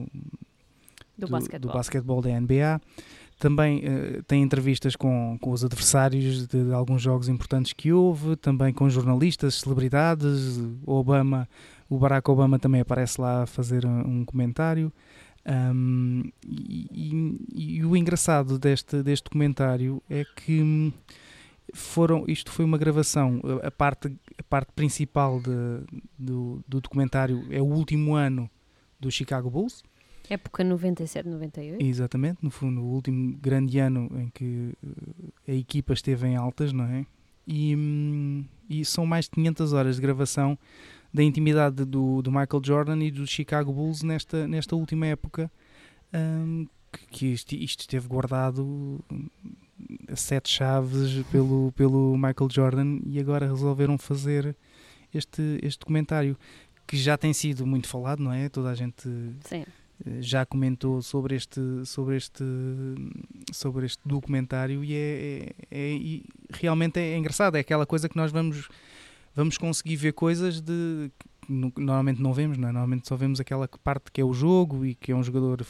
do, 1.17 1.27
do, 1.27 1.59
do 1.59 1.67
basquetebol 1.67 2.21
da 2.21 2.39
NBA. 2.39 2.79
Também 3.39 3.79
uh, 3.79 4.23
tem 4.23 4.43
entrevistas 4.43 4.95
com, 4.95 5.37
com 5.39 5.51
os 5.51 5.63
adversários 5.63 6.45
de, 6.45 6.65
de, 6.65 6.73
alguns 6.73 7.01
jogos 7.01 7.29
importantes 7.29 7.73
que 7.73 7.91
houve, 7.91 8.35
também 8.35 8.73
com 8.73 8.89
jornalistas, 8.89 9.55
celebridades, 9.55 10.59
Obama 10.85 11.47
o 11.89 11.97
Barack 11.97 12.29
Obama 12.29 12.59
também 12.59 12.81
aparece 12.81 13.19
lá 13.19 13.43
a 13.43 13.45
fazer 13.47 13.85
um 13.85 14.23
comentário. 14.23 14.93
Um, 15.45 16.23
e, 16.45 16.87
e, 17.51 17.77
e, 17.77 17.85
o 17.85 17.97
engraçado 17.97 18.59
deste, 18.59 19.01
deste 19.01 19.23
documentário 19.23 20.03
é 20.07 20.23
que 20.23 20.93
foram, 21.73 22.25
isto 22.27 22.51
foi 22.51 22.63
uma 22.63 22.77
gravação, 22.77 23.41
a 23.63 23.71
parte, 23.71 24.15
a 24.37 24.43
parte 24.43 24.71
principal 24.73 25.39
de, 25.39 25.51
do, 26.17 26.63
do 26.67 26.79
documentário 26.79 27.47
é 27.49 27.59
o 27.59 27.65
último 27.65 28.13
ano 28.13 28.49
do 28.99 29.09
Chicago 29.09 29.49
Bulls. 29.49 29.81
Época 30.29 30.63
97-98. 30.63 31.77
Exatamente, 31.79 32.37
no 32.43 32.51
fundo, 32.51 32.81
o 32.81 32.85
último 32.85 33.35
grande 33.37 33.79
ano 33.79 34.09
em 34.19 34.29
que 34.29 34.73
eh, 35.47 35.51
a 35.51 35.55
equipa 35.55 35.93
esteve 35.93 36.27
em 36.27 36.35
altas, 36.35 36.71
não 36.71 36.85
é? 36.85 37.05
E, 37.47 37.75
hum, 37.75 38.45
e 38.69 38.85
são 38.85 39.05
mais 39.05 39.25
de 39.25 39.31
500 39.31 39.73
horas 39.73 39.95
de 39.95 40.01
gravação 40.01 40.57
da 41.11 41.23
intimidade 41.23 41.83
do, 41.83 42.21
do 42.21 42.31
Michael 42.31 42.61
Jordan 42.63 43.03
e 43.03 43.09
do 43.09 43.25
Chicago 43.25 43.73
Bulls 43.73 44.03
nesta, 44.03 44.47
nesta 44.47 44.75
última 44.75 45.07
época, 45.07 45.51
um, 46.13 46.67
que, 47.09 47.27
isto, 47.27 47.53
isto, 47.55 47.81
esteve 47.81 48.07
guardado 48.07 49.03
a 50.07 50.15
sete 50.15 50.49
chaves 50.49 51.23
pelo, 51.31 51.71
pelo 51.71 52.15
Michael 52.15 52.49
Jordan 52.51 52.99
e 53.05 53.19
agora 53.19 53.47
resolveram 53.47 53.97
fazer 53.97 54.55
este, 55.13 55.59
este 55.63 55.79
documentário 55.79 56.37
que 56.85 56.97
já 56.97 57.17
tem 57.17 57.33
sido 57.33 57.65
muito 57.65 57.87
falado, 57.87 58.21
não 58.23 58.33
é? 58.33 58.49
Toda 58.49 58.69
a 58.69 58.75
gente 58.75 59.07
Sim. 59.41 59.65
Já 60.19 60.45
comentou 60.45 61.01
sobre 61.01 61.35
este, 61.35 61.61
sobre 61.85 62.15
este, 62.15 62.43
sobre 63.51 63.85
este 63.85 64.01
documentário 64.05 64.83
e 64.83 64.93
é, 64.93 65.53
é, 65.69 65.95
é 65.95 66.21
realmente 66.51 66.99
é 66.99 67.17
engraçado. 67.17 67.55
É 67.55 67.59
aquela 67.59 67.85
coisa 67.85 68.07
que 68.07 68.15
nós 68.15 68.31
vamos 68.31 68.69
vamos 69.35 69.57
conseguir 69.57 69.95
ver 69.95 70.13
coisas 70.13 70.59
de 70.59 71.11
normalmente 71.49 72.21
não 72.21 72.31
vemos, 72.31 72.57
não 72.57 72.69
é? 72.69 72.71
normalmente 72.71 73.07
só 73.07 73.15
vemos 73.15 73.39
aquela 73.39 73.67
parte 73.83 74.11
que 74.11 74.21
é 74.21 74.23
o 74.23 74.33
jogo 74.33 74.85
e 74.85 74.93
que 74.93 75.11
é 75.11 75.15
um 75.15 75.23
jogador 75.23 75.63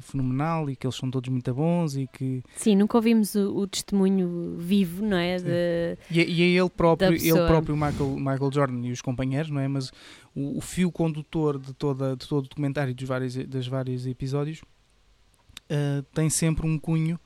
fenomenal 0.00 0.68
e 0.68 0.74
que 0.74 0.86
eles 0.86 0.96
são 0.96 1.10
todos 1.10 1.30
muito 1.30 1.54
bons 1.54 1.96
e 1.96 2.08
que 2.08 2.42
sim 2.56 2.74
nunca 2.74 2.98
ouvimos 2.98 3.34
o, 3.36 3.56
o 3.58 3.66
testemunho 3.66 4.56
vivo 4.58 5.04
não 5.04 5.16
é? 5.16 5.36
De, 5.36 5.98
e, 6.10 6.20
é, 6.20 6.28
e 6.28 6.42
é 6.42 6.60
ele 6.60 6.70
próprio 6.70 7.12
ele 7.12 7.46
próprio 7.46 7.76
Michael 7.76 8.16
Michael 8.16 8.50
Jordan 8.52 8.86
e 8.86 8.90
os 8.90 9.00
companheiros 9.00 9.50
não 9.50 9.60
é? 9.60 9.68
Mas 9.68 9.92
o, 10.34 10.58
o 10.58 10.60
fio 10.60 10.90
condutor 10.90 11.58
de 11.58 11.72
toda 11.72 12.16
de 12.16 12.26
todo 12.26 12.46
o 12.46 12.48
documentário 12.48 12.94
dos 12.94 13.06
vários 13.06 13.36
das 13.36 13.66
vários 13.66 14.06
episódios 14.06 14.60
uh, 15.70 16.02
tem 16.12 16.28
sempre 16.28 16.66
um 16.66 16.78
cunho 16.78 17.18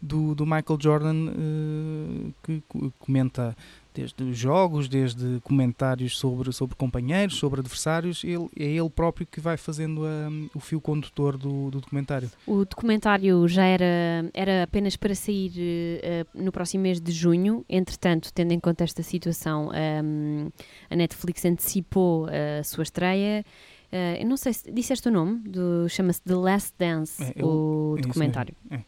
do, 0.00 0.34
do 0.34 0.44
Michael 0.44 0.78
Jordan 0.80 1.28
uh, 1.28 2.34
que 2.42 2.62
comenta 2.98 3.56
desde 3.96 4.22
os 4.22 4.36
jogos, 4.36 4.88
desde 4.88 5.40
comentários 5.42 6.18
sobre, 6.18 6.52
sobre 6.52 6.76
companheiros, 6.76 7.36
sobre 7.36 7.60
adversários, 7.60 8.22
ele, 8.22 8.48
é 8.58 8.64
ele 8.64 8.90
próprio 8.90 9.26
que 9.26 9.40
vai 9.40 9.56
fazendo 9.56 10.02
um, 10.04 10.48
o 10.54 10.60
fio 10.60 10.80
condutor 10.80 11.38
do, 11.38 11.70
do, 11.70 11.80
documentário. 11.80 12.30
O 12.46 12.64
documentário 12.64 13.48
já 13.48 13.64
era, 13.64 14.30
era 14.34 14.62
apenas 14.64 14.96
para 14.96 15.14
sair 15.14 15.52
uh, 15.56 16.42
no 16.42 16.52
próximo 16.52 16.82
mês 16.82 17.00
de 17.00 17.10
junho, 17.10 17.64
entretanto, 17.68 18.30
tendo 18.32 18.52
em 18.52 18.60
conta 18.60 18.84
esta 18.84 19.02
situação, 19.02 19.70
um, 20.04 20.50
a 20.90 20.96
Netflix 20.96 21.44
antecipou 21.44 22.26
a 22.26 22.62
sua 22.62 22.82
estreia 22.82 23.44
Uh, 23.86 24.20
eu 24.20 24.26
não 24.26 24.36
sei 24.36 24.52
se 24.52 24.70
disseste 24.72 25.08
o 25.08 25.12
nome, 25.12 25.44
chama-se 25.88 26.20
The 26.22 26.34
Last 26.34 26.74
Dance, 26.76 27.22
É, 27.22 27.32
eu- 27.36 27.46
o 27.46 27.94
é 27.96 28.02
documentário. 28.02 28.54
mesmo, 28.68 28.84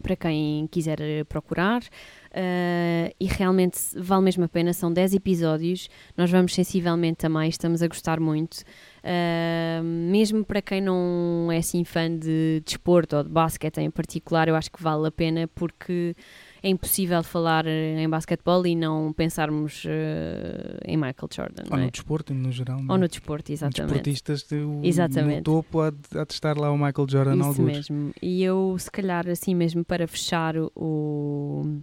Para 0.00 0.14
quem 0.14 0.68
quiser 0.68 1.24
procurar. 1.24 1.82
Uh, 2.36 3.08
e 3.18 3.24
realmente 3.24 3.78
vale 3.96 4.22
mesmo 4.24 4.44
a 4.44 4.48
pena, 4.48 4.74
são 4.74 4.92
10 4.92 5.14
episódios, 5.14 5.88
nós 6.14 6.30
vamos 6.30 6.52
sensivelmente 6.54 7.24
a 7.24 7.30
mais, 7.30 7.54
estamos 7.54 7.82
a 7.82 7.88
gostar 7.88 8.20
muito. 8.20 8.58
Uh, 9.02 9.82
mesmo 9.82 10.44
para 10.44 10.60
quem 10.60 10.80
não 10.82 11.48
é 11.50 11.58
assim 11.58 11.82
fã 11.84 12.14
de 12.14 12.60
desporto 12.66 13.16
ou 13.16 13.22
de 13.24 13.30
basquete 13.30 13.78
em 13.78 13.90
particular, 13.90 14.48
eu 14.48 14.56
acho 14.56 14.70
que 14.70 14.82
vale 14.82 15.06
a 15.06 15.10
pena 15.10 15.48
porque 15.54 16.14
é 16.62 16.68
impossível 16.68 17.22
falar 17.22 17.64
eh, 17.66 18.02
em 18.02 18.08
basquetebol 18.08 18.66
e 18.66 18.74
não 18.74 19.12
pensarmos 19.12 19.84
eh, 19.86 20.78
em 20.84 20.96
Michael 20.96 21.28
Jordan. 21.32 21.62
Ou 21.70 21.78
é? 21.78 21.84
no 21.84 21.90
desporto, 21.92 22.34
no 22.34 22.50
geral. 22.50 22.78
não 22.82 22.88
Ou 22.90 22.96
é? 22.96 22.98
no 22.98 23.08
desporto, 23.08 23.52
exatamente. 23.52 23.92
Desportistas 23.92 24.42
de, 24.42 24.56
o- 24.56 24.80
Exatamente. 24.82 25.36
no 25.38 25.42
topo 25.42 25.80
há 25.80 25.90
de, 25.90 25.98
há 26.18 26.24
de 26.24 26.32
estar 26.32 26.58
lá 26.58 26.70
o 26.72 26.76
Michael 26.76 27.06
Jordan 27.08 27.36
Isso 27.36 27.44
alguns. 27.48 27.64
mesmo. 27.72 28.12
E 28.20 28.42
eu, 28.42 28.74
se 28.80 28.90
calhar, 28.90 29.28
assim 29.28 29.54
mesmo, 29.54 29.84
para 29.84 30.08
fechar 30.08 30.54
o, 30.74 31.80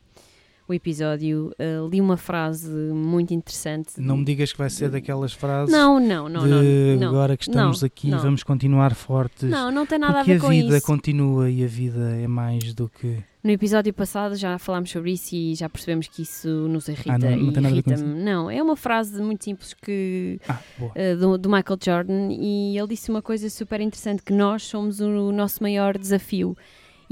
o 0.74 0.76
episódio, 0.76 1.54
eh, 1.60 1.78
li 1.90 2.02
uma 2.02 2.18
frase 2.18 2.70
muito 2.70 3.34
interessante. 3.34 3.94
Não 3.98 4.18
me 4.18 4.26
digas 4.26 4.52
que 4.52 4.58
vai 4.58 4.70
ser 4.70 4.90
daquelas 4.90 5.32
frases 5.34 5.72
Não, 5.72 6.00
não, 6.00 6.28
não, 6.28 6.44
de 6.44 6.98
não. 7.00 7.10
agora 7.10 7.38
que 7.38 7.44
estamos 7.44 7.82
não, 7.82 7.86
aqui 7.88 8.10
não. 8.10 8.20
vamos 8.20 8.44
continuar 8.44 8.94
fortes. 8.96 9.50
Não, 9.50 9.72
não 9.72 9.86
tem 9.86 10.00
nada 10.00 10.20
a 10.20 10.24
ver 10.24 10.40
com 10.42 10.50
vida 10.50 10.78
isso. 10.78 10.86
continua 10.86 11.50
e 11.50 11.64
a 11.64 11.68
vida 11.68 12.16
é 12.18 12.28
mais 12.28 12.74
do 12.74 12.90
que. 12.90 13.18
No 13.44 13.52
episódio 13.52 13.94
passado 13.94 14.36
já 14.36 14.58
falámos 14.58 14.90
sobre 14.90 15.12
isso 15.12 15.36
e 15.36 15.54
já 15.54 15.68
percebemos 15.68 16.08
que 16.08 16.22
isso 16.22 16.48
nos 16.48 16.88
irrita 16.88 17.12
Ah, 17.14 17.18
não- 17.20 17.38
não 17.38 17.52
tem 17.54 17.62
nada 17.62 17.68
a 17.68 17.78
irrita-me. 17.78 18.24
Não, 18.24 18.50
é 18.50 18.64
uma 18.64 18.76
frase 18.78 19.22
muito 19.22 19.44
simples 19.44 19.74
que 19.74 20.40
Ah, 20.48 20.60
uh, 20.80 21.18
do, 21.20 21.38
do 21.38 21.50
Michael 21.50 21.78
Jordan 21.84 22.30
e 22.32 22.78
ele 22.78 22.88
disse 22.88 23.10
uma 23.12 23.22
coisa 23.22 23.50
super 23.50 23.82
interessante 23.82 24.24
que 24.24 24.32
nós 24.34 24.64
somos 24.64 25.02
o, 25.02 25.32
nosso 25.34 25.62
maior 25.62 25.98
desafio 25.98 26.56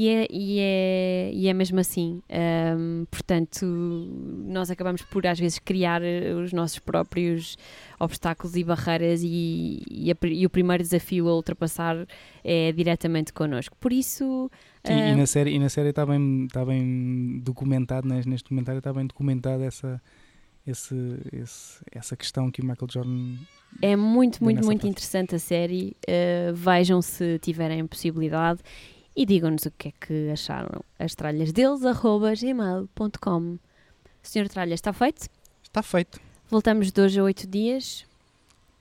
e 0.02 0.08
é, 0.10 0.28
e 0.32 0.60
é, 0.60 1.32
e 1.34 1.48
é 1.48 1.54
mesmo 1.54 1.80
assim 1.80 2.22
Um, 2.30 3.06
portanto 3.12 3.66
nós 3.66 4.72
acabamos 4.72 5.02
por 5.04 5.26
às 5.28 5.40
vezes 5.40 5.60
criar 5.60 6.02
uh, 6.02 6.40
os 6.44 6.52
nossos 6.54 6.80
próprios 6.80 7.58
obstáculos 8.00 8.56
e 8.56 8.64
barreiras 8.64 9.22
e, 9.24 9.82
e, 9.90 10.12
a 10.12 10.16
e 10.28 10.46
o 10.46 10.50
primeiro 10.50 10.82
desafio 10.84 11.28
a 11.28 11.36
ultrapassar 11.36 11.96
é 12.44 12.72
diretamente 12.72 13.32
connosco 13.34 13.76
por 13.80 13.92
isso 13.94 14.50
Sim, 14.84 14.94
e 14.94 15.16
na 15.16 15.28
série, 15.28 15.52
e 15.52 15.60
na 15.60 15.70
série 15.70 15.90
está 15.90 16.04
bem, 16.06 16.46
está 16.46 16.66
bem 16.66 17.40
documentado, 17.44 18.08
né, 18.08 18.16
neste 18.26 18.46
documentário 18.46 18.80
está 18.80 18.92
bem 18.92 19.06
documentado 19.06 19.62
essa, 19.64 20.02
esse, 20.66 20.96
esse- 21.32 21.84
essa 21.92 22.16
questão 22.16 22.50
que 22.50 22.62
o 22.62 22.66
Michael 22.66 22.88
Jordan. 22.92 23.36
É 23.80 23.96
muito, 23.96 24.44
muito, 24.44 24.66
muito 24.66 24.82
parte. 24.82 24.88
interessante 24.90 25.36
a 25.36 25.40
série. 25.40 25.96
Uh, 26.08 26.54
vejam 26.56 27.00
se 27.00 27.38
tiverem 27.40 27.86
possibilidade 27.86 28.62
e 29.16 29.26
digam-nos 29.26 29.66
o 29.66 29.72
que 29.72 29.90
é 29.90 29.92
que 30.00 30.30
acharam. 30.32 30.82
As 31.00 31.14
tralhas 31.16 31.52
deles, 31.52 31.84
arroba 31.86 32.34
gmail.com. 32.36 33.58
Senhor 34.24 34.48
Tralha, 34.50 34.74
está 34.74 34.94
feito? 34.94 35.28
Está 35.64 35.82
feito. 35.82 36.20
Voltamos 36.50 36.92
de 36.92 37.02
hoje 37.02 37.20
a 37.20 37.24
oito 37.24 37.48
dias 37.48 38.06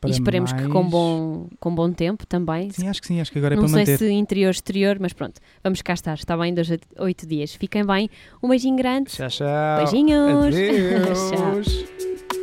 Para 0.00 0.10
e 0.10 0.12
esperemos 0.12 0.52
que 0.52 0.60
mais- 0.62 0.72
com 0.72 0.88
bom, 0.88 1.48
com 1.60 1.74
bom 1.74 1.92
tempo 1.92 2.26
também. 2.26 2.70
Sim, 2.70 2.88
acho 2.88 3.00
que 3.00 3.06
sim, 3.06 3.20
acho 3.20 3.30
que 3.32 3.38
agora 3.38 3.54
é 3.54 3.56
Não 3.56 3.62
para 3.64 3.72
sei 3.72 3.78
manter. 3.80 3.98
se 3.98 4.10
interior, 4.10 4.50
exterior, 4.50 4.98
mas 5.00 5.12
pronto, 5.12 5.40
vamos 5.62 5.80
cá 5.82 5.94
estar. 5.94 6.14
Está 6.14 6.36
bem, 6.36 6.52
de 6.52 6.60
hoje 6.60 6.80
a 6.96 7.02
oito 7.04 7.26
dias. 7.26 7.54
Fiquem 7.54 7.84
bem. 7.86 8.10
Um 8.42 8.48
beijinho 8.48 8.76
grande. 8.76 9.10
Tchau, 9.10 9.28
tchau. 9.28 9.46
Beijinhos. 9.78 10.46
Adeus. 10.46 11.30
Tchau. 12.30 12.39